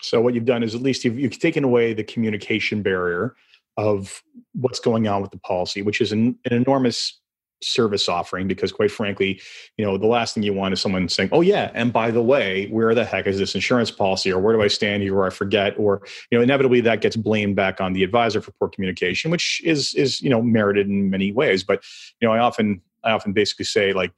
So 0.01 0.21
what 0.21 0.33
you've 0.33 0.45
done 0.45 0.63
is 0.63 0.75
at 0.75 0.81
least 0.81 1.03
you've, 1.03 1.19
you've 1.19 1.39
taken 1.39 1.63
away 1.63 1.93
the 1.93 2.03
communication 2.03 2.81
barrier 2.81 3.35
of 3.77 4.21
what's 4.53 4.79
going 4.79 5.07
on 5.07 5.21
with 5.21 5.31
the 5.31 5.39
policy, 5.39 5.81
which 5.81 6.01
is 6.01 6.11
an, 6.11 6.37
an 6.45 6.53
enormous 6.53 7.21
service 7.63 8.09
offering 8.09 8.47
because 8.47 8.71
quite 8.71 8.89
frankly 8.89 9.39
you 9.77 9.85
know 9.85 9.97
the 9.97 10.07
last 10.07 10.33
thing 10.33 10.41
you 10.43 10.53
want 10.53 10.73
is 10.73 10.81
someone 10.81 11.07
saying 11.07 11.29
oh 11.31 11.41
yeah 11.41 11.69
and 11.75 11.93
by 11.93 12.09
the 12.09 12.21
way 12.21 12.67
where 12.69 12.95
the 12.95 13.05
heck 13.05 13.27
is 13.27 13.37
this 13.37 13.53
insurance 13.53 13.91
policy? 13.91 14.31
Or 14.31 14.39
where 14.39 14.55
do 14.55 14.61
i 14.61 14.67
stand 14.67 15.03
here 15.03 15.15
or 15.15 15.27
i 15.27 15.29
forget? 15.29 15.77
Or 15.77 16.01
you 16.31 16.37
know 16.37 16.43
inevitably 16.43 16.81
that 16.81 17.01
gets 17.01 17.15
blamed 17.15 17.55
back 17.55 17.79
on 17.79 17.93
the 17.93 18.03
advisor 18.03 18.41
for 18.41 18.51
poor 18.53 18.69
communication 18.69 19.31
which 19.31 19.61
is 19.63 19.93
is 19.93 20.21
you 20.21 20.29
know 20.29 20.41
merited 20.41 20.87
in 20.87 21.09
many 21.09 21.31
ways. 21.31 21.63
But 21.63 21.83
you 22.19 22.27
know 22.27 22.33
i 22.33 22.39
often 22.39 22.81
i 23.03 23.11
often 23.11 23.31
basically 23.33 23.65
say 23.65 23.93
like 23.93 24.11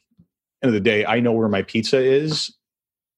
end 0.63 0.69
of 0.69 0.73
the 0.73 0.79
day 0.79 1.05
i 1.05 1.19
know 1.19 1.33
where 1.33 1.49
my 1.49 1.63
pizza 1.63 1.99
is 1.99 2.55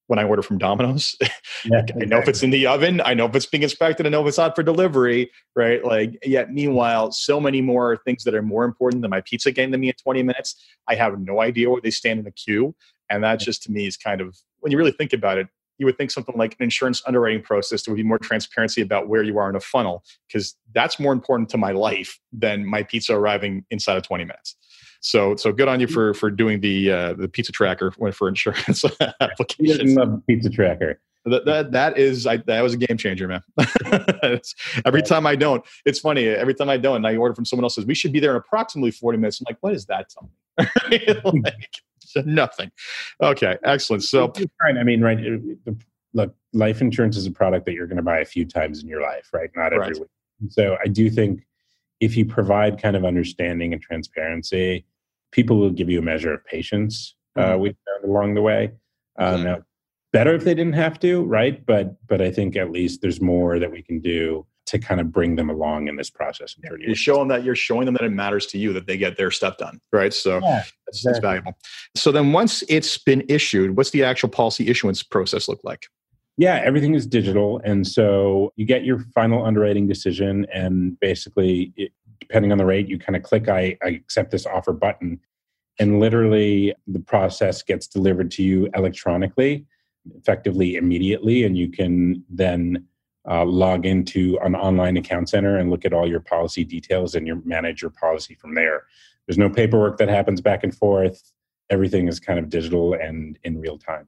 when 0.07 0.19
I 0.19 0.23
order 0.23 0.41
from 0.41 0.57
Domino's. 0.57 1.15
Yeah, 1.63 1.81
I 1.99 2.05
know 2.05 2.19
if 2.19 2.27
it's 2.27 2.43
in 2.43 2.51
the 2.51 2.67
oven. 2.67 3.01
I 3.05 3.15
know 3.15 3.25
if 3.25 3.35
it's 3.35 3.47
being 3.47 3.63
inspected. 3.63 4.05
I 4.05 4.09
know 4.09 4.21
if 4.21 4.27
it's 4.27 4.37
out 4.37 4.55
for 4.55 4.61
delivery, 4.61 5.31
right? 5.55 5.83
Like, 5.83 6.15
yet 6.23 6.53
meanwhile, 6.53 7.11
so 7.11 7.39
many 7.39 7.59
more 7.59 7.97
things 8.05 8.23
that 8.25 8.35
are 8.35 8.43
more 8.43 8.65
important 8.65 9.01
than 9.01 9.09
my 9.09 9.21
pizza 9.21 9.51
getting 9.51 9.71
to 9.71 9.77
me 9.79 9.87
in 9.87 9.95
20 9.95 10.21
minutes. 10.21 10.63
I 10.87 10.93
have 10.93 11.19
no 11.19 11.41
idea 11.41 11.71
where 11.71 11.81
they 11.81 11.89
stand 11.89 12.19
in 12.19 12.25
the 12.25 12.31
queue. 12.31 12.75
And 13.09 13.23
that 13.23 13.39
just 13.39 13.63
to 13.63 13.71
me 13.71 13.87
is 13.87 13.97
kind 13.97 14.21
of, 14.21 14.37
when 14.59 14.71
you 14.71 14.77
really 14.77 14.91
think 14.91 15.11
about 15.11 15.39
it, 15.39 15.47
you 15.79 15.87
would 15.87 15.97
think 15.97 16.11
something 16.11 16.37
like 16.37 16.55
an 16.59 16.63
insurance 16.63 17.01
underwriting 17.07 17.41
process 17.41 17.83
there 17.83 17.91
would 17.93 17.97
be 17.97 18.03
more 18.03 18.19
transparency 18.19 18.81
about 18.81 19.07
where 19.07 19.23
you 19.23 19.39
are 19.39 19.49
in 19.49 19.55
a 19.55 19.59
funnel 19.59 20.03
because 20.27 20.55
that's 20.73 20.99
more 20.99 21.13
important 21.13 21.49
to 21.49 21.57
my 21.57 21.71
life 21.71 22.19
than 22.31 22.63
my 22.63 22.83
pizza 22.83 23.15
arriving 23.15 23.65
inside 23.71 23.97
of 23.97 24.03
20 24.03 24.23
minutes 24.23 24.55
so 25.05 25.35
so 25.35 25.51
good 25.51 25.67
on 25.67 25.79
you 25.79 25.87
for 25.87 26.15
for 26.15 26.31
doing 26.31 26.61
the 26.61 26.91
uh, 26.91 27.13
the 27.13 27.27
pizza 27.27 27.51
tracker 27.51 27.91
for 27.91 28.27
insurance 28.27 28.83
applications. 29.21 29.95
love 29.95 30.21
pizza 30.27 30.49
tracker. 30.49 30.99
That, 31.25 31.45
that 31.45 31.71
that 31.71 31.97
is 31.97 32.25
I, 32.25 32.37
that 32.37 32.61
was 32.61 32.73
a 32.73 32.77
game 32.77 32.97
changer, 32.97 33.27
man. 33.27 33.43
every 34.85 35.01
time 35.03 35.27
I 35.27 35.35
don't, 35.35 35.63
it's 35.85 35.99
funny. 35.99 36.27
Every 36.27 36.53
time 36.53 36.69
I 36.69 36.77
don't, 36.77 36.97
and 36.97 37.07
I 37.07 37.15
order 37.17 37.35
from 37.35 37.45
someone 37.45 37.65
else 37.65 37.75
says 37.75 37.85
we 37.85 37.93
should 37.93 38.13
be 38.13 38.19
there 38.19 38.31
in 38.31 38.37
approximately 38.37 38.91
forty 38.91 39.17
minutes. 39.19 39.39
I'm 39.41 39.45
like, 39.47 39.57
what 39.61 39.73
is 39.73 39.85
that 39.85 40.09
tell 40.09 40.29
me? 40.89 41.05
like, 41.43 42.25
nothing. 42.25 42.71
Okay, 43.21 43.57
excellent. 43.63 44.03
So, 44.03 44.33
I 44.63 44.83
mean, 44.83 45.01
right? 45.01 45.19
Look, 46.13 46.35
life 46.53 46.81
insurance 46.81 47.17
is 47.17 47.27
a 47.27 47.31
product 47.31 47.65
that 47.65 47.73
you're 47.73 47.87
going 47.87 47.97
to 47.97 48.03
buy 48.03 48.19
a 48.19 48.25
few 48.25 48.45
times 48.45 48.81
in 48.81 48.87
your 48.87 49.01
life, 49.01 49.29
right? 49.33 49.49
Not 49.55 49.73
every 49.73 49.79
right. 49.79 49.99
week. 49.99 50.09
So, 50.49 50.77
I 50.83 50.87
do 50.87 51.09
think 51.09 51.45
if 51.99 52.17
you 52.17 52.25
provide 52.25 52.81
kind 52.81 52.95
of 52.95 53.05
understanding 53.05 53.73
and 53.73 53.81
transparency 53.81 54.85
people 55.35 55.59
will 55.59 55.69
give 55.69 55.89
you 55.89 55.99
a 55.99 56.01
measure 56.01 56.33
of 56.33 56.43
patience. 56.45 57.13
Uh, 57.35 57.41
mm-hmm. 57.41 57.61
we 57.61 57.69
found 57.69 58.05
along 58.05 58.33
the 58.33 58.41
way. 58.41 58.71
Uh, 59.19 59.37
now, 59.37 59.57
better 60.13 60.33
if 60.33 60.45
they 60.45 60.55
didn't 60.55 60.73
have 60.73 60.97
to, 61.01 61.23
right? 61.25 61.65
But 61.65 61.97
but 62.07 62.21
I 62.21 62.31
think 62.31 62.55
at 62.55 62.71
least 62.71 63.01
there's 63.01 63.19
more 63.21 63.59
that 63.59 63.71
we 63.71 63.81
can 63.81 63.99
do 63.99 64.45
to 64.67 64.79
kind 64.79 64.99
of 64.99 65.11
bring 65.11 65.35
them 65.35 65.49
along 65.49 65.89
in 65.89 65.95
this 65.95 66.09
process. 66.09 66.55
You 66.79 66.95
show 66.95 67.17
them 67.17 67.27
that 67.27 67.43
you're 67.43 67.55
showing 67.55 67.85
them 67.85 67.93
that 67.95 68.03
it 68.03 68.09
matters 68.09 68.47
to 68.47 68.57
you 68.57 68.73
that 68.73 68.87
they 68.87 68.97
get 68.97 69.15
their 69.15 69.29
stuff 69.29 69.57
done, 69.57 69.79
right? 69.91 70.11
So 70.11 70.39
yeah, 70.41 70.63
that's, 70.87 71.03
that's 71.03 71.19
valuable. 71.19 71.53
So 71.95 72.11
then 72.11 72.31
once 72.31 72.63
it's 72.67 72.97
been 72.97 73.23
issued, 73.29 73.77
what's 73.77 73.91
the 73.91 74.03
actual 74.03 74.29
policy 74.29 74.67
issuance 74.67 75.03
process 75.03 75.47
look 75.47 75.59
like? 75.63 75.85
Yeah, 76.37 76.61
everything 76.65 76.95
is 76.95 77.05
digital. 77.05 77.61
And 77.63 77.85
so 77.85 78.51
you 78.55 78.65
get 78.65 78.83
your 78.83 78.99
final 79.13 79.45
underwriting 79.45 79.87
decision, 79.87 80.47
and 80.51 80.99
basically, 80.99 81.71
it, 81.77 81.91
depending 82.27 82.51
on 82.51 82.57
the 82.57 82.65
rate, 82.65 82.87
you 82.87 82.97
kind 82.97 83.15
of 83.15 83.23
click 83.23 83.47
I, 83.47 83.77
I 83.83 83.89
accept 83.89 84.31
this 84.31 84.45
offer 84.45 84.73
button. 84.73 85.19
And 85.79 85.99
literally, 85.99 86.73
the 86.87 86.99
process 86.99 87.61
gets 87.61 87.87
delivered 87.87 88.31
to 88.31 88.43
you 88.43 88.69
electronically, 88.75 89.65
effectively 90.17 90.75
immediately. 90.75 91.43
And 91.43 91.57
you 91.57 91.69
can 91.69 92.23
then 92.29 92.85
uh, 93.29 93.45
log 93.45 93.85
into 93.85 94.37
an 94.43 94.55
online 94.55 94.97
account 94.97 95.29
center 95.29 95.57
and 95.57 95.69
look 95.69 95.85
at 95.85 95.93
all 95.93 96.07
your 96.07 96.19
policy 96.19 96.63
details 96.63 97.15
and 97.15 97.27
your 97.27 97.41
manage 97.43 97.81
your 97.81 97.91
policy 97.91 98.35
from 98.35 98.55
there. 98.55 98.83
There's 99.27 99.37
no 99.37 99.49
paperwork 99.49 99.97
that 99.97 100.09
happens 100.09 100.41
back 100.41 100.63
and 100.63 100.75
forth. 100.75 101.31
Everything 101.69 102.07
is 102.07 102.19
kind 102.19 102.39
of 102.39 102.49
digital 102.49 102.93
and 102.93 103.37
in 103.43 103.59
real 103.59 103.77
time. 103.77 104.07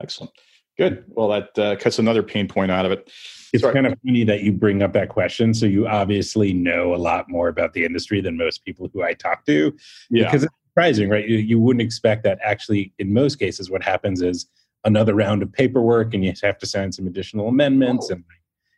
Excellent. 0.00 0.32
Good. 0.78 1.04
Well, 1.08 1.28
that 1.28 1.58
uh, 1.58 1.76
cuts 1.76 1.98
another 1.98 2.22
pain 2.22 2.48
point 2.48 2.70
out 2.70 2.84
of 2.84 2.92
it. 2.92 3.10
It's 3.52 3.62
Sorry. 3.62 3.72
kind 3.72 3.86
of 3.86 3.94
funny 4.04 4.24
that 4.24 4.42
you 4.42 4.52
bring 4.52 4.82
up 4.82 4.92
that 4.92 5.08
question. 5.08 5.54
So 5.54 5.64
you 5.64 5.86
obviously 5.86 6.52
know 6.52 6.94
a 6.94 6.96
lot 6.96 7.30
more 7.30 7.48
about 7.48 7.72
the 7.72 7.84
industry 7.84 8.20
than 8.20 8.36
most 8.36 8.64
people 8.64 8.90
who 8.92 9.02
I 9.02 9.14
talk 9.14 9.46
to. 9.46 9.74
Yeah. 10.10 10.24
Because 10.24 10.44
it's 10.44 10.54
surprising, 10.68 11.08
right? 11.08 11.26
You, 11.26 11.38
you 11.38 11.58
wouldn't 11.58 11.80
expect 11.80 12.24
that. 12.24 12.38
Actually, 12.42 12.92
in 12.98 13.14
most 13.14 13.38
cases, 13.38 13.70
what 13.70 13.82
happens 13.82 14.20
is 14.20 14.46
another 14.84 15.14
round 15.14 15.42
of 15.42 15.50
paperwork, 15.50 16.12
and 16.12 16.24
you 16.24 16.32
have 16.42 16.58
to 16.58 16.66
sign 16.66 16.92
some 16.92 17.06
additional 17.06 17.48
amendments, 17.48 18.08
oh. 18.10 18.14
and 18.14 18.24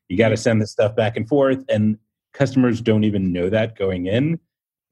you 0.09 0.17
got 0.17 0.29
to 0.29 0.37
send 0.37 0.63
the 0.63 0.67
stuff 0.67 0.95
back 0.95 1.17
and 1.17 1.29
forth. 1.29 1.65
And 1.69 1.99
customers 2.33 2.81
don't 2.81 3.05
even 3.05 3.33
know 3.33 3.51
that 3.51 3.77
going 3.77 4.07
in. 4.07 4.39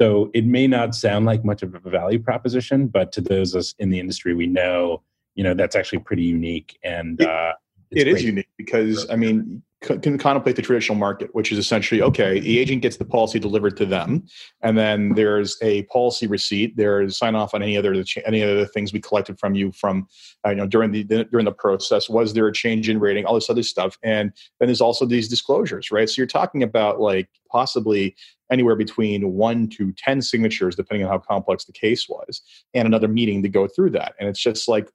So 0.01 0.31
it 0.35 0.45
may 0.45 0.67
not 0.67 0.95
sound 0.95 1.25
like 1.25 1.45
much 1.45 1.63
of 1.63 1.75
a 1.75 1.79
value 1.79 2.19
proposition, 2.19 2.89
but 2.89 3.13
to 3.13 3.21
those 3.21 3.55
us 3.55 3.75
in 3.79 3.91
the 3.91 4.01
industry, 4.01 4.35
we 4.35 4.47
know 4.47 5.03
you 5.37 5.45
know 5.45 5.55
that's 5.55 5.77
actually 5.77 6.01
pretty 6.01 6.25
unique 6.25 6.79
and 6.83 7.23
uh, 7.23 7.53
it 7.93 8.09
is 8.09 8.25
unique 8.25 8.49
because 8.59 9.09
i 9.11 9.17
mean 9.17 9.63
can 9.83 10.19
contemplate 10.19 10.57
the 10.57 10.63
traditional 10.63 10.99
market 10.99 11.33
which 11.33 11.53
is 11.53 11.59
essentially 11.59 12.03
okay 12.03 12.41
the 12.41 12.59
agent 12.59 12.83
gets 12.83 12.97
the 12.97 13.05
policy 13.05 13.39
delivered 13.39 13.77
to 13.77 13.87
them 13.87 14.27
and 14.63 14.77
then 14.77 15.15
there's 15.15 15.57
a 15.63 15.83
policy 15.85 16.27
receipt. 16.27 16.77
There's 16.77 17.19
sign 17.19 17.35
off 17.35 17.55
on 17.55 17.63
any 17.63 17.77
other 17.77 17.95
any 18.25 18.43
other 18.43 18.67
things 18.67 18.93
we 18.93 19.01
collected 19.01 19.39
from 19.39 19.55
you 19.55 19.73
from 19.73 20.07
uh, 20.45 20.51
you 20.51 20.57
know 20.57 20.67
during 20.67 20.93
the 20.93 21.05
during 21.05 21.45
the 21.45 21.53
process. 21.53 22.09
Was 22.09 22.35
there 22.35 22.47
a 22.47 22.53
change 22.53 22.89
in 22.89 22.99
rating? 22.99 23.25
All 23.25 23.35
this 23.35 23.51
other 23.51 23.63
stuff. 23.63 23.99
And 24.03 24.33
then 24.59 24.69
there's 24.69 24.81
also 24.81 25.07
these 25.07 25.29
disclosures 25.29 25.91
right? 25.91 26.09
So 26.09 26.15
you're 26.19 26.27
talking 26.27 26.63
about 26.63 27.01
like 27.01 27.29
possibly 27.51 28.17
anywhere 28.51 28.77
between 28.77 29.33
one 29.33 29.69
to 29.69 29.93
10 29.93 30.23
signatures, 30.23 30.77
depending 30.77 31.05
on 31.05 31.11
how 31.11 31.19
complex 31.19 31.65
the 31.65 31.73
case 31.73 32.09
was, 32.09 32.43
and 32.75 32.87
another 32.87 33.09
meeting 33.09 33.43
to 33.43 33.49
go 33.49 33.67
through 33.67 33.91
that. 33.91 34.15
And 34.19 34.29
it's 34.29 34.41
just 34.41 34.69
like 34.69 34.89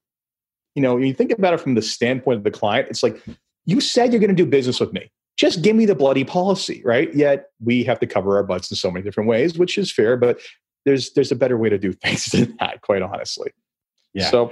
you 0.75 0.81
know, 0.81 0.95
when 0.95 1.03
you 1.03 1.13
think 1.13 1.31
about 1.31 1.53
it 1.53 1.59
from 1.59 1.75
the 1.75 1.81
standpoint 1.81 2.37
of 2.37 2.43
the 2.43 2.51
client, 2.51 2.87
it's 2.89 3.03
like 3.03 3.21
you 3.65 3.81
said 3.81 4.11
you're 4.11 4.19
going 4.19 4.35
to 4.35 4.43
do 4.43 4.49
business 4.49 4.79
with 4.79 4.93
me. 4.93 5.11
Just 5.37 5.61
give 5.61 5.75
me 5.75 5.85
the 5.85 5.95
bloody 5.95 6.23
policy, 6.23 6.81
right? 6.85 7.13
Yet 7.15 7.47
we 7.63 7.83
have 7.83 7.99
to 7.99 8.07
cover 8.07 8.35
our 8.37 8.43
butts 8.43 8.69
in 8.69 8.77
so 8.77 8.91
many 8.91 9.03
different 9.03 9.29
ways, 9.29 9.57
which 9.57 9.77
is 9.77 9.91
fair, 9.91 10.17
but 10.17 10.39
there's 10.85 11.13
there's 11.13 11.31
a 11.31 11.35
better 11.35 11.57
way 11.57 11.69
to 11.69 11.77
do 11.77 11.93
things 12.03 12.25
than 12.25 12.55
that, 12.59 12.81
quite 12.81 13.01
honestly. 13.01 13.51
Yeah. 14.13 14.29
So 14.29 14.51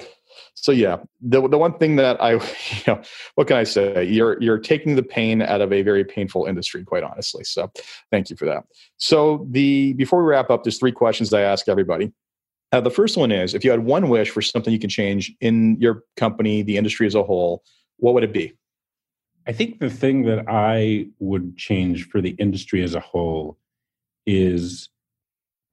so 0.56 0.72
yeah, 0.72 0.98
the 1.22 1.48
the 1.48 1.58
one 1.58 1.78
thing 1.78 1.96
that 1.98 2.22
I, 2.22 2.34
you 2.34 2.40
know, 2.88 3.02
what 3.36 3.48
can 3.48 3.58
I 3.58 3.64
say? 3.64 4.04
You're 4.04 4.42
you're 4.42 4.60
taking 4.60 4.96
the 4.96 5.04
pain 5.04 5.42
out 5.42 5.62
of 5.62 5.72
a 5.72 5.82
very 5.82 6.04
painful 6.04 6.46
industry, 6.46 6.84
quite 6.84 7.04
honestly. 7.04 7.44
So 7.44 7.72
thank 8.12 8.30
you 8.30 8.36
for 8.36 8.46
that. 8.46 8.64
So 8.98 9.48
the 9.50 9.94
before 9.94 10.24
we 10.24 10.30
wrap 10.30 10.50
up, 10.50 10.64
there's 10.64 10.80
three 10.80 10.92
questions 10.92 11.34
I 11.34 11.42
ask 11.42 11.68
everybody. 11.68 12.12
Uh, 12.72 12.82
the 12.82 12.92
first 12.92 13.18
one 13.18 13.32
is: 13.32 13.54
if 13.54 13.64
you 13.64 13.72
had 13.72 13.86
one 13.86 14.10
wish 14.10 14.30
for 14.30 14.42
something 14.42 14.72
you 14.72 14.80
can 14.80 14.90
change 14.90 15.34
in 15.42 15.78
your 15.80 16.04
company, 16.18 16.62
the 16.62 16.78
industry 16.78 17.08
as 17.08 17.16
a 17.16 17.24
whole, 17.24 17.64
what 17.98 18.14
would 18.14 18.24
it 18.24 18.34
be? 18.34 18.54
I 19.48 19.52
think 19.52 19.80
the 19.80 19.90
thing 19.90 20.24
that 20.26 20.46
I 20.48 21.08
would 21.20 21.58
change 21.58 22.08
for 22.10 22.22
the 22.22 22.32
industry 22.32 22.84
as 22.84 22.94
a 22.94 23.00
whole 23.00 23.58
is 24.28 24.90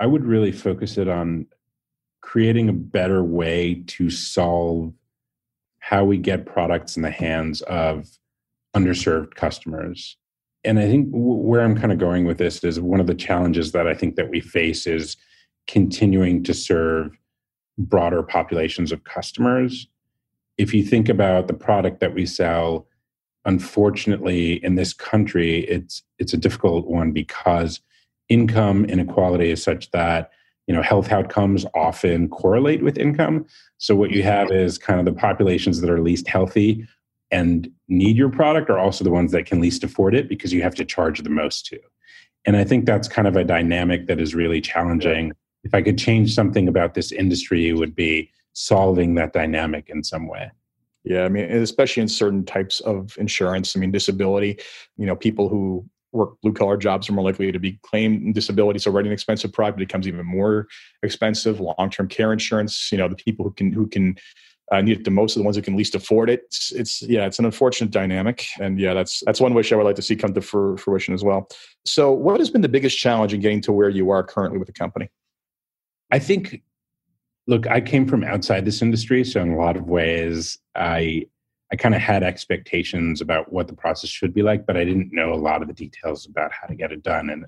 I 0.01 0.07
would 0.07 0.25
really 0.25 0.53
focus 0.53 0.97
it 0.97 1.09
on 1.09 1.47
creating 2.23 2.69
a 2.69 2.73
better 2.73 3.23
way 3.23 3.83
to 3.87 4.09
solve 4.09 4.93
how 5.79 6.05
we 6.05 6.17
get 6.17 6.47
products 6.47 6.97
in 6.97 7.03
the 7.03 7.11
hands 7.11 7.61
of 7.63 8.09
underserved 8.75 9.35
customers. 9.35 10.17
And 10.65 10.79
I 10.79 10.87
think 10.87 11.09
where 11.11 11.61
I'm 11.61 11.79
kind 11.79 11.93
of 11.93 11.99
going 11.99 12.25
with 12.25 12.39
this 12.39 12.65
is 12.65 12.81
one 12.81 12.99
of 12.99 13.07
the 13.07 13.15
challenges 13.15 13.73
that 13.73 13.87
I 13.87 13.95
think 13.95 14.17
that 14.17 14.31
we 14.31 14.41
face 14.41 14.87
is 14.87 15.17
continuing 15.67 16.43
to 16.45 16.55
serve 16.55 17.17
broader 17.79 18.23
populations 18.23 18.93
of 18.93 19.05
customers. 19.05 19.89
If 20.59 20.73
you 20.73 20.83
think 20.83 21.09
about 21.09 21.49
the 21.49 21.55
product 21.55 22.01
that 22.01 22.15
we 22.15 22.27
sell, 22.27 22.87
unfortunately 23.47 24.63
in 24.65 24.75
this 24.75 24.93
country 24.93 25.61
it's 25.69 26.03
it's 26.19 26.35
a 26.35 26.37
difficult 26.37 26.87
one 26.89 27.13
because 27.13 27.81
income 28.29 28.85
inequality 28.87 29.51
is 29.51 29.63
such 29.63 29.91
that 29.93 30.31
you 30.67 30.75
know 30.75 30.83
health 30.83 31.13
outcomes 31.13 31.65
often 31.75 32.29
correlate 32.29 32.83
with 32.83 32.99
income. 32.99 33.47
So 33.79 33.95
what 33.95 34.11
you 34.11 34.25
have 34.25 34.51
is 34.51 34.79
kind 34.79 34.99
of 34.99 35.07
the 35.07 35.19
populations 35.19 35.81
that 35.81 35.91
are 35.91 36.01
least 36.01 36.27
healthy 36.27 36.87
and 37.31 37.71
need 37.89 38.17
your 38.17 38.31
product 38.31 38.69
are 38.69 38.79
also 38.79 39.05
the 39.05 39.11
ones 39.11 39.33
that 39.33 39.47
can 39.47 39.61
least 39.61 39.85
afford 39.85 40.15
it 40.15 40.29
because 40.29 40.53
you 40.53 40.63
have 40.63 40.75
to 40.75 40.85
charge 40.85 41.23
the 41.23 41.31
most 41.31 41.67
to. 41.67 41.79
And 42.47 42.57
i 42.57 42.65
think 42.65 42.85
that's 42.85 43.09
kind 43.09 43.29
of 43.29 43.37
a 43.37 43.45
dynamic 43.45 44.07
that 44.09 44.21
is 44.21 44.35
really 44.35 44.61
challenging 44.61 45.33
if 45.67 45.75
i 45.75 45.83
could 45.83 45.99
change 45.99 46.35
something 46.35 46.69
about 46.69 46.95
this 46.95 47.13
industry 47.13 47.69
it 47.69 47.75
would 47.75 47.95
be 47.95 48.31
solving 48.53 49.15
that 49.15 49.33
dynamic 49.33 49.89
in 49.89 50.03
some 50.03 50.27
way 50.27 50.51
yeah 51.05 51.25
i 51.25 51.29
mean 51.29 51.45
especially 51.51 52.01
in 52.01 52.09
certain 52.09 52.45
types 52.45 52.81
of 52.81 53.17
insurance 53.19 53.77
i 53.77 53.81
mean 53.81 53.91
disability 53.91 54.59
you 54.97 55.07
know 55.07 55.17
people 55.17 55.49
who 55.49 55.85
work 56.13 56.41
blue 56.43 56.53
collar 56.53 56.77
jobs 56.77 57.09
are 57.09 57.13
more 57.13 57.25
likely 57.25 57.53
to 57.53 57.59
be 57.59 57.79
claimed 57.83 58.35
disability. 58.35 58.79
So 58.79 58.91
writing 58.91 59.11
an 59.11 59.13
expensive 59.13 59.53
product 59.53 59.79
becomes 59.79 60.09
even 60.09 60.25
more 60.25 60.67
expensive. 61.03 61.61
Long 61.61 61.91
term 61.91 62.09
care 62.09 62.33
insurance, 62.33 62.91
you 62.91 62.99
know, 62.99 63.09
the 63.09 63.17
people 63.17 63.45
who 63.45 63.53
can 63.53 63.73
who 63.73 63.87
can 63.87 64.17
uh, 64.73 64.81
need 64.81 64.99
it 64.99 65.05
the 65.05 65.11
most 65.11 65.37
are 65.37 65.41
the 65.41 65.45
ones 65.45 65.57
who 65.57 65.63
can 65.63 65.77
least 65.77 65.95
afford 65.95 66.29
it. 66.29 66.43
It's, 66.47 66.73
it's, 66.73 67.03
yeah, 67.03 67.25
it's 67.27 67.39
an 67.39 67.45
unfortunate 67.45 67.93
dynamic, 67.93 68.47
and 68.61 68.81
yeah, 68.81 68.95
that's 68.95 69.23
that's 69.25 69.41
one 69.41 69.55
wish 69.55 69.73
I 69.73 69.77
would 69.77 69.85
like 69.85 69.97
to 69.97 70.03
see 70.03 70.17
come 70.17 70.35
to 70.35 70.41
fruition 70.41 71.15
as 71.15 71.23
well. 71.23 71.49
So, 71.85 72.11
what 72.11 72.41
has 72.41 72.51
been 72.51 72.63
the 72.63 72.69
biggest 72.69 72.99
challenge 72.99 73.33
in 73.33 73.41
getting 73.41 73.61
to 73.63 73.73
where 73.73 73.89
you 73.89 74.11
are 74.11 74.25
currently 74.25 74.59
with 74.59 74.67
the 74.67 74.73
company? 74.73 75.09
I 76.11 76.19
think, 76.19 76.63
look, 77.47 77.67
I 77.67 77.81
came 77.81 78.07
from 78.07 78.25
outside 78.25 78.65
this 78.65 78.83
industry, 78.83 79.25
so 79.25 79.41
in 79.41 79.53
a 79.53 79.57
lot 79.57 79.77
of 79.77 79.89
ways, 79.89 80.59
I 80.75 81.27
I 81.73 81.77
kind 81.77 81.97
of 81.97 82.01
had 82.01 82.23
expectations 82.23 83.21
about 83.21 83.53
what 83.53 83.67
the 83.67 83.75
process 83.75 84.09
should 84.09 84.33
be 84.33 84.43
like, 84.43 84.67
but 84.67 84.77
I 84.77 84.85
didn't 84.85 85.13
know 85.13 85.33
a 85.33 85.35
lot 85.35 85.63
of 85.63 85.69
the 85.69 85.75
details 85.75 86.25
about 86.25 86.53
how 86.53 86.69
to 86.69 86.77
get 86.77 86.93
it 86.93 87.03
done. 87.03 87.29
And 87.29 87.45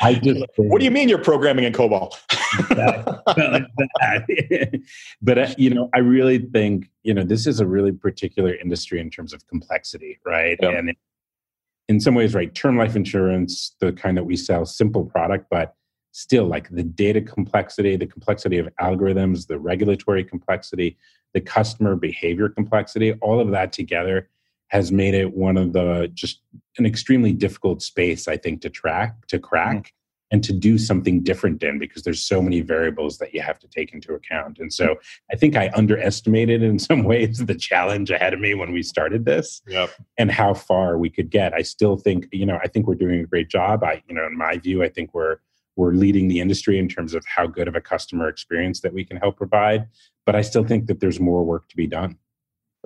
I 0.00 0.14
just 0.22 0.42
what 0.56 0.78
do 0.78 0.86
you 0.86 0.90
mean 0.90 1.08
you're 1.08 1.18
programming 1.18 1.64
in 1.64 1.72
COBOL? 1.74 2.16
but 5.22 5.38
uh, 5.38 5.54
you 5.58 5.70
know, 5.70 5.90
I 5.94 5.98
really 5.98 6.38
think 6.38 6.88
you 7.02 7.12
know 7.12 7.24
this 7.24 7.46
is 7.46 7.60
a 7.60 7.66
really 7.66 7.92
particular 7.92 8.54
industry 8.54 9.00
in 9.00 9.10
terms 9.10 9.34
of 9.34 9.46
complexity, 9.48 10.18
right? 10.24 10.58
And 10.62 10.94
in 11.88 12.00
some 12.00 12.14
ways, 12.14 12.34
right, 12.34 12.54
term 12.54 12.78
life 12.78 12.96
insurance, 12.96 13.76
the 13.80 13.92
kind 13.92 14.16
that 14.16 14.24
we 14.24 14.36
sell, 14.36 14.64
simple 14.64 15.04
product, 15.04 15.48
but 15.50 15.74
still 16.12 16.44
like 16.44 16.68
the 16.70 16.82
data 16.82 17.20
complexity, 17.20 17.96
the 17.96 18.06
complexity 18.06 18.58
of 18.58 18.68
algorithms, 18.80 19.46
the 19.46 19.58
regulatory 19.58 20.22
complexity, 20.22 20.96
the 21.32 21.40
customer 21.40 21.96
behavior 21.96 22.48
complexity, 22.48 23.12
all 23.14 23.40
of 23.40 23.50
that 23.50 23.72
together 23.72 24.28
has 24.68 24.92
made 24.92 25.14
it 25.14 25.34
one 25.34 25.56
of 25.56 25.72
the 25.72 26.10
just 26.14 26.40
an 26.78 26.86
extremely 26.86 27.32
difficult 27.32 27.82
space, 27.82 28.28
I 28.28 28.36
think, 28.36 28.62
to 28.62 28.70
track, 28.70 29.26
to 29.26 29.38
crack. 29.38 29.76
Mm-hmm. 29.76 29.96
And 30.30 30.42
to 30.44 30.54
do 30.54 30.78
something 30.78 31.22
different 31.22 31.62
in 31.62 31.78
because 31.78 32.04
there's 32.04 32.22
so 32.22 32.40
many 32.40 32.62
variables 32.62 33.18
that 33.18 33.34
you 33.34 33.42
have 33.42 33.58
to 33.58 33.68
take 33.68 33.92
into 33.92 34.14
account. 34.14 34.60
And 34.60 34.72
so 34.72 34.94
I 35.30 35.36
think 35.36 35.56
I 35.56 35.70
underestimated 35.74 36.62
in 36.62 36.78
some 36.78 37.04
ways 37.04 37.44
the 37.44 37.54
challenge 37.54 38.10
ahead 38.10 38.32
of 38.32 38.40
me 38.40 38.54
when 38.54 38.72
we 38.72 38.82
started 38.82 39.26
this 39.26 39.60
yep. 39.68 39.90
and 40.16 40.32
how 40.32 40.54
far 40.54 40.96
we 40.96 41.10
could 41.10 41.28
get. 41.28 41.52
I 41.52 41.60
still 41.60 41.98
think, 41.98 42.28
you 42.32 42.46
know, 42.46 42.58
I 42.64 42.68
think 42.68 42.86
we're 42.86 42.94
doing 42.94 43.20
a 43.20 43.26
great 43.26 43.50
job. 43.50 43.84
I, 43.84 44.02
you 44.08 44.14
know, 44.14 44.24
in 44.24 44.34
my 44.34 44.56
view, 44.56 44.82
I 44.82 44.88
think 44.88 45.12
we're 45.12 45.36
we're 45.76 45.92
leading 45.92 46.28
the 46.28 46.40
industry 46.40 46.78
in 46.78 46.88
terms 46.88 47.14
of 47.14 47.24
how 47.26 47.46
good 47.46 47.68
of 47.68 47.74
a 47.74 47.80
customer 47.80 48.28
experience 48.28 48.80
that 48.80 48.92
we 48.92 49.04
can 49.04 49.16
help 49.16 49.36
provide. 49.36 49.88
But 50.26 50.36
I 50.36 50.42
still 50.42 50.64
think 50.64 50.86
that 50.86 51.00
there's 51.00 51.20
more 51.20 51.44
work 51.44 51.68
to 51.68 51.76
be 51.76 51.86
done. 51.86 52.18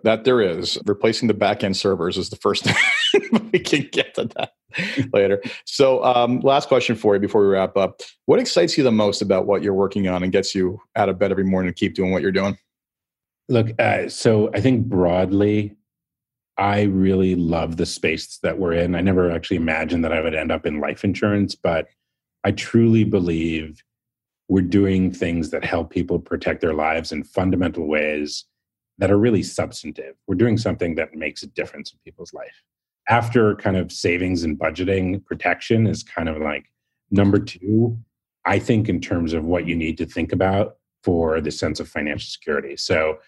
That 0.03 0.25
there 0.25 0.40
is. 0.40 0.79
Replacing 0.85 1.29
the 1.29 1.35
backend 1.35 1.77
servers 1.77 2.18
is 2.18 2.31
the 2.31 2.37
first 2.37 2.64
thing. 3.12 3.51
we 3.53 3.59
can 3.59 3.88
get 3.90 4.14
to 4.14 4.25
that 4.37 4.53
later. 5.12 5.42
So, 5.64 6.05
um, 6.05 6.40
last 6.40 6.68
question 6.68 6.96
for 6.96 7.14
you 7.14 7.20
before 7.20 7.42
we 7.42 7.49
wrap 7.49 7.77
up. 7.77 8.01
What 8.27 8.38
excites 8.38 8.77
you 8.77 8.85
the 8.85 8.92
most 8.92 9.22
about 9.22 9.46
what 9.46 9.62
you're 9.62 9.75
working 9.75 10.09
on 10.09 10.22
and 10.22 10.31
gets 10.31 10.55
you 10.55 10.81
out 10.96 11.09
of 11.09 11.18
bed 11.18 11.31
every 11.31 11.44
morning 11.44 11.72
to 11.72 11.75
keep 11.75 11.94
doing 11.94 12.12
what 12.12 12.22
you're 12.22 12.33
doing? 12.33 12.59
Look, 13.49 13.81
uh, 13.81 14.09
so 14.09 14.51
I 14.55 14.61
think 14.61 14.87
broadly, 14.87 15.77
I 16.59 16.83
really 16.83 17.35
love 17.35 17.77
the 17.77 17.87
space 17.87 18.38
that 18.38 18.59
we're 18.59 18.72
in. 18.72 18.94
I 18.94 19.01
never 19.01 19.31
actually 19.31 19.59
imagined 19.59 20.05
that 20.05 20.12
I 20.12 20.20
would 20.20 20.35
end 20.35 20.51
up 20.51 20.66
in 20.66 20.81
life 20.81 21.05
insurance, 21.05 21.55
but 21.55 21.87
I 22.46 22.52
truly 22.52 23.02
believe 23.02 23.82
we're 24.48 24.62
doing 24.62 25.11
things 25.11 25.50
that 25.50 25.64
help 25.64 25.90
people 25.90 26.20
protect 26.20 26.61
their 26.61 26.74
lives 26.74 27.11
in 27.11 27.24
fundamental 27.24 27.88
ways 27.88 28.44
that 28.98 29.11
are 29.11 29.18
really 29.18 29.42
substantive. 29.42 30.14
We're 30.28 30.37
doing 30.37 30.56
something 30.56 30.94
that 30.94 31.12
makes 31.12 31.42
a 31.42 31.48
difference 31.48 31.92
in 31.92 31.98
people's 32.04 32.32
life. 32.32 32.62
After 33.09 33.56
kind 33.56 33.76
of 33.76 33.90
savings 33.90 34.44
and 34.44 34.56
budgeting, 34.56 35.24
protection 35.24 35.88
is 35.88 36.04
kind 36.04 36.28
of 36.28 36.37
like 36.37 36.66
number 37.11 37.40
two, 37.40 37.98
I 38.44 38.61
think, 38.61 38.88
in 38.88 39.00
terms 39.00 39.32
of 39.32 39.44
what 39.44 39.66
you 39.66 39.74
need 39.74 39.98
to 39.98 40.06
think 40.06 40.32
about 40.32 40.76
for 41.02 41.40
the 41.40 41.50
sense 41.50 41.80
of 41.80 41.88
financial 41.88 42.28
security. 42.28 42.76
So 42.76 43.18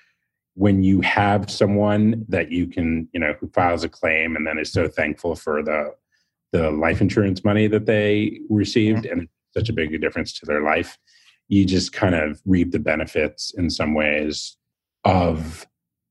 when 0.55 0.85
you 0.85 1.01
have 1.01 1.51
someone 1.51 2.25
that 2.29 2.53
you 2.53 2.69
can, 2.69 3.09
you 3.13 3.19
know, 3.19 3.35
who 3.41 3.49
files 3.49 3.83
a 3.83 3.89
claim 3.89 4.37
and 4.37 4.47
then 4.47 4.61
is 4.61 4.71
so 4.71 4.87
thankful 4.87 5.35
for 5.35 5.61
the 5.61 5.97
the 6.53 6.71
life 6.71 7.01
insurance 7.01 7.45
money 7.45 7.67
that 7.67 7.87
they 7.87 8.41
received 8.49 9.05
mm-hmm. 9.05 9.21
and 9.21 9.29
such 9.57 9.69
a 9.69 9.73
big 9.73 10.01
difference 10.01 10.33
to 10.39 10.47
their 10.47 10.63
life. 10.63 10.99
You 11.49 11.65
just 11.65 11.93
kind 11.93 12.15
of 12.15 12.41
reap 12.47 12.73
the 12.73 12.79
benefits 12.79 13.53
in 13.57 13.71
some 13.71 13.95
ways 13.95 14.57
of 15.05 15.67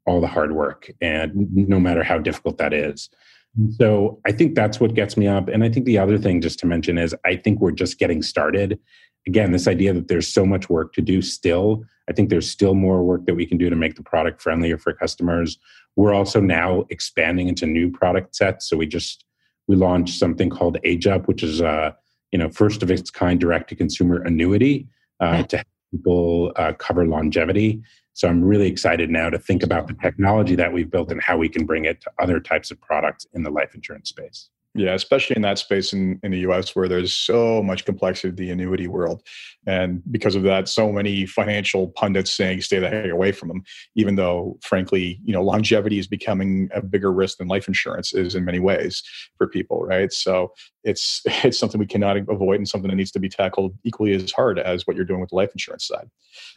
all 0.06 0.22
the 0.22 0.28
hard 0.28 0.54
work 0.54 0.90
and 1.02 1.34
no 1.54 1.80
matter 1.80 2.04
how 2.04 2.18
difficult 2.18 2.58
that 2.58 2.74
is. 2.74 3.10
Mm-hmm. 3.58 3.72
so 3.74 4.20
i 4.26 4.32
think 4.32 4.56
that's 4.56 4.80
what 4.80 4.94
gets 4.94 5.16
me 5.18 5.28
up. 5.28 5.48
And 5.48 5.64
i 5.64 5.70
think 5.70 5.86
the 5.86 5.98
other 5.98 6.18
thing 6.18 6.42
just 6.42 6.60
to 6.60 6.68
mention 6.68 6.98
is 6.98 7.16
i 7.26 7.36
think 7.36 7.60
we're 7.60 7.72
just 7.72 8.00
getting 8.00 8.22
started. 8.22 8.80
Again 9.26 9.52
this 9.52 9.68
idea 9.68 9.94
that 9.94 10.08
there's 10.08 10.28
so 10.28 10.46
much 10.46 10.70
work 10.70 10.94
to 10.94 11.02
do 11.02 11.22
still 11.22 11.84
i 12.10 12.14
think 12.14 12.30
there's 12.30 12.50
still 12.50 12.76
more 12.76 13.04
work 13.04 13.26
that 13.26 13.36
we 13.36 13.46
can 13.46 13.58
do 13.58 13.70
to 13.70 13.76
make 13.76 13.96
the 13.96 14.04
product 14.04 14.42
friendlier 14.42 14.78
for 14.78 14.94
customers. 14.94 15.58
We're 15.96 16.14
also 16.14 16.40
now 16.40 16.86
expanding 16.90 17.48
into 17.48 17.66
new 17.66 17.90
product 17.92 18.36
sets 18.36 18.70
so 18.70 18.78
we 18.78 18.86
just 18.86 19.26
we 19.68 19.76
launched 19.76 20.18
something 20.18 20.50
called 20.50 20.78
Age 20.84 21.08
Up, 21.08 21.28
which 21.28 21.44
is 21.44 21.62
a 21.62 21.96
you 22.32 22.40
know 22.40 22.50
first 22.50 22.84
of 22.84 22.92
its 22.92 23.10
kind 23.10 23.40
direct 23.40 23.70
to 23.70 23.76
consumer 23.76 24.22
annuity 24.24 24.88
uh, 25.20 25.44
to 25.44 25.58
help 25.58 25.68
people 25.92 26.52
uh, 26.56 26.74
cover 26.74 27.06
longevity. 27.06 27.82
So 28.14 28.28
I'm 28.28 28.44
really 28.44 28.68
excited 28.68 29.12
now 29.12 29.30
to 29.30 29.38
think 29.38 29.62
about 29.62 29.88
the 29.88 29.94
technology 29.94 30.56
that 30.56 30.74
we've 30.74 30.90
built 30.90 31.12
and 31.12 31.22
how 31.22 31.38
we 31.38 31.50
can 31.50 31.66
bring 31.66 31.86
it 31.86 32.02
to 32.02 32.12
other 32.20 32.40
types 32.40 32.72
of 32.72 32.82
products 32.82 33.28
in 33.34 33.44
the 33.44 33.52
life 33.52 33.76
insurance 33.76 34.10
space. 34.10 34.50
Yeah, 34.78 34.94
especially 34.94 35.36
in 35.36 35.42
that 35.42 35.58
space 35.58 35.92
in, 35.92 36.20
in 36.22 36.32
the 36.32 36.40
US 36.40 36.76
where 36.76 36.88
there's 36.88 37.12
so 37.12 37.64
much 37.64 37.84
complexity 37.84 38.30
of 38.30 38.36
the 38.36 38.52
annuity 38.52 38.88
world. 38.88 39.24
And 39.66 40.04
because 40.12 40.36
of 40.36 40.44
that, 40.44 40.70
so 40.70 40.92
many 40.92 41.26
financial 41.26 41.90
pundits 41.90 42.30
saying 42.30 42.62
stay 42.62 42.78
the 42.78 42.88
heck 42.88 43.10
away 43.10 43.32
from 43.32 43.48
them, 43.48 43.64
even 43.96 44.16
though 44.16 44.60
frankly, 44.62 45.20
you 45.26 45.34
know, 45.34 45.42
longevity 45.42 45.98
is 45.98 46.06
becoming 46.06 46.70
a 46.76 46.82
bigger 46.82 47.12
risk 47.12 47.40
than 47.40 47.48
life 47.48 47.68
insurance 47.68 48.14
is 48.14 48.36
in 48.36 48.46
many 48.46 48.60
ways 48.60 49.02
for 49.40 49.48
people, 49.48 49.84
right? 49.84 50.14
So 50.14 50.54
it's 50.84 51.24
it's 51.26 51.58
something 51.58 51.80
we 51.80 51.88
cannot 51.88 52.18
avoid 52.30 52.58
and 52.58 52.70
something 52.70 52.90
that 52.90 52.96
needs 52.96 53.12
to 53.12 53.20
be 53.20 53.30
tackled 53.30 53.76
equally 53.84 54.14
as 54.14 54.32
hard 54.32 54.60
as 54.60 54.86
what 54.86 54.96
you're 54.96 55.06
doing 55.06 55.22
with 55.22 55.32
the 55.32 55.36
life 55.36 55.52
insurance 55.54 55.88
side. 55.88 56.10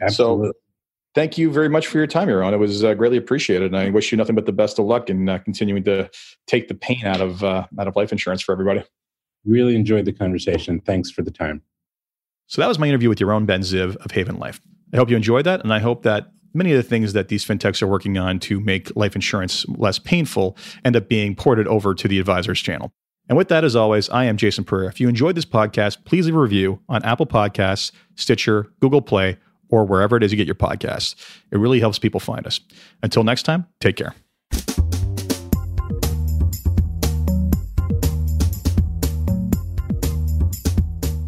Absolutely. 0.03 0.49
So 0.49 0.53
thank 1.15 1.39
you 1.39 1.51
very 1.51 1.69
much 1.69 1.87
for 1.87 1.99
your 1.99 2.07
time, 2.07 2.29
Yaron. 2.29 2.53
It 2.53 2.59
was 2.59 2.85
uh, 2.85 2.95
greatly 2.95 3.19
appreciated, 3.19 3.73
and 3.73 3.77
I 3.77 3.91
wish 3.91 4.13
you 4.13 4.19
nothing 4.19 4.35
but 4.35 4.47
the 4.47 4.53
best 4.53 4.79
of 4.79 4.87
luck 4.87 5.11
in 5.11 5.29
uh, 5.29 5.39
continuing 5.39 5.85
to 5.85 6.11
take 6.47 6.69
the 6.69 6.75
pain 6.75 7.05
out 7.05 7.21
of 7.21 7.43
uh, 7.45 7.67
out 7.79 7.89
of 7.89 7.97
life 7.97 8.13
insurance 8.13 8.43
for 8.43 8.53
everybody. 8.53 8.85
Really 9.45 9.75
enjoyed 9.75 10.05
the 10.05 10.13
conversation. 10.13 10.81
Thanks 10.81 11.11
for 11.11 11.23
the 11.23 11.31
time. 11.31 11.63
So 12.47 12.61
that 12.61 12.69
was 12.69 12.79
my 12.79 12.89
interview 12.89 13.09
with 13.09 13.19
Yaron 13.19 13.47
Ben 13.47 13.61
Ziv 13.61 13.97
of 13.97 14.11
Haven 14.11 14.39
Life. 14.39 14.61
I 14.93 14.97
hope 14.97 15.09
you 15.09 15.17
enjoyed 15.17 15.47
that, 15.47 15.63
and 15.63 15.73
I 15.73 15.79
hope 15.79 16.03
that 16.03 16.33
many 16.53 16.73
of 16.73 16.77
the 16.77 16.89
things 16.89 17.13
that 17.13 17.29
these 17.29 17.45
fintechs 17.45 17.81
are 17.81 17.87
working 17.87 18.19
on 18.19 18.41
to 18.41 18.61
make 18.61 18.95
life 18.97 19.15
insurance 19.15 19.65
less 19.69 19.99
painful 19.99 20.57
end 20.85 20.97
up 20.97 21.09
being 21.09 21.35
ported 21.37 21.69
over 21.69 21.95
to 21.95 22.09
the 22.09 22.19
advisors 22.19 22.61
channel. 22.61 22.93
And 23.29 23.37
with 23.37 23.49
that, 23.49 23.63
as 23.63 23.77
always, 23.77 24.11
I 24.11 24.25
am 24.25 24.37
Jason 24.37 24.65
Pereira. 24.65 24.89
If 24.89 25.01
you 25.01 25.09
enjoyed 25.09 25.37
this 25.37 25.45
podcast, 25.45 26.05
please 26.05 26.27
leave 26.27 26.35
a 26.35 26.41
review 26.41 26.81
on 26.89 27.05
Apple 27.05 27.27
Podcasts, 27.27 27.93
Stitcher, 28.17 28.73
Google 28.81 29.03
Play, 29.03 29.37
or 29.71 29.85
wherever 29.85 30.17
it 30.17 30.23
is 30.23 30.31
you 30.31 30.37
get 30.37 30.47
your 30.47 30.55
podcasts. 30.55 31.15
It 31.51 31.59
really 31.59 31.81
helps 31.81 31.99
people 31.99 32.21
find 32.21 32.47
us. 32.47 32.61
Until 33.03 33.25
next 33.25 33.45
time, 33.45 33.67
take 33.81 33.97
care. 33.97 34.15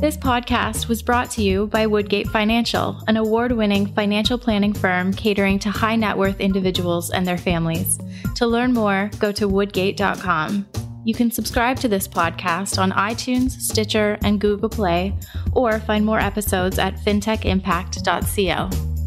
This 0.02 0.16
podcast 0.16 0.88
was 0.88 1.00
brought 1.00 1.30
to 1.30 1.42
you 1.42 1.68
by 1.68 1.86
Woodgate 1.86 2.26
Financial, 2.26 3.00
an 3.06 3.16
award 3.16 3.52
winning 3.52 3.86
financial 3.86 4.36
planning 4.36 4.72
firm 4.72 5.14
catering 5.14 5.60
to 5.60 5.70
high 5.70 5.94
net 5.94 6.18
worth 6.18 6.40
individuals 6.40 7.10
and 7.12 7.24
their 7.24 7.38
families. 7.38 8.00
To 8.34 8.48
learn 8.48 8.72
more, 8.72 9.12
go 9.20 9.30
to 9.30 9.46
woodgate.com. 9.46 10.66
You 11.04 11.14
can 11.14 11.30
subscribe 11.30 11.78
to 11.80 11.88
this 11.88 12.06
podcast 12.06 12.78
on 12.78 12.92
iTunes, 12.92 13.60
Stitcher, 13.60 14.18
and 14.22 14.40
Google 14.40 14.68
Play, 14.68 15.14
or 15.52 15.80
find 15.80 16.04
more 16.04 16.20
episodes 16.20 16.78
at 16.78 16.96
fintechimpact.co. 16.96 19.01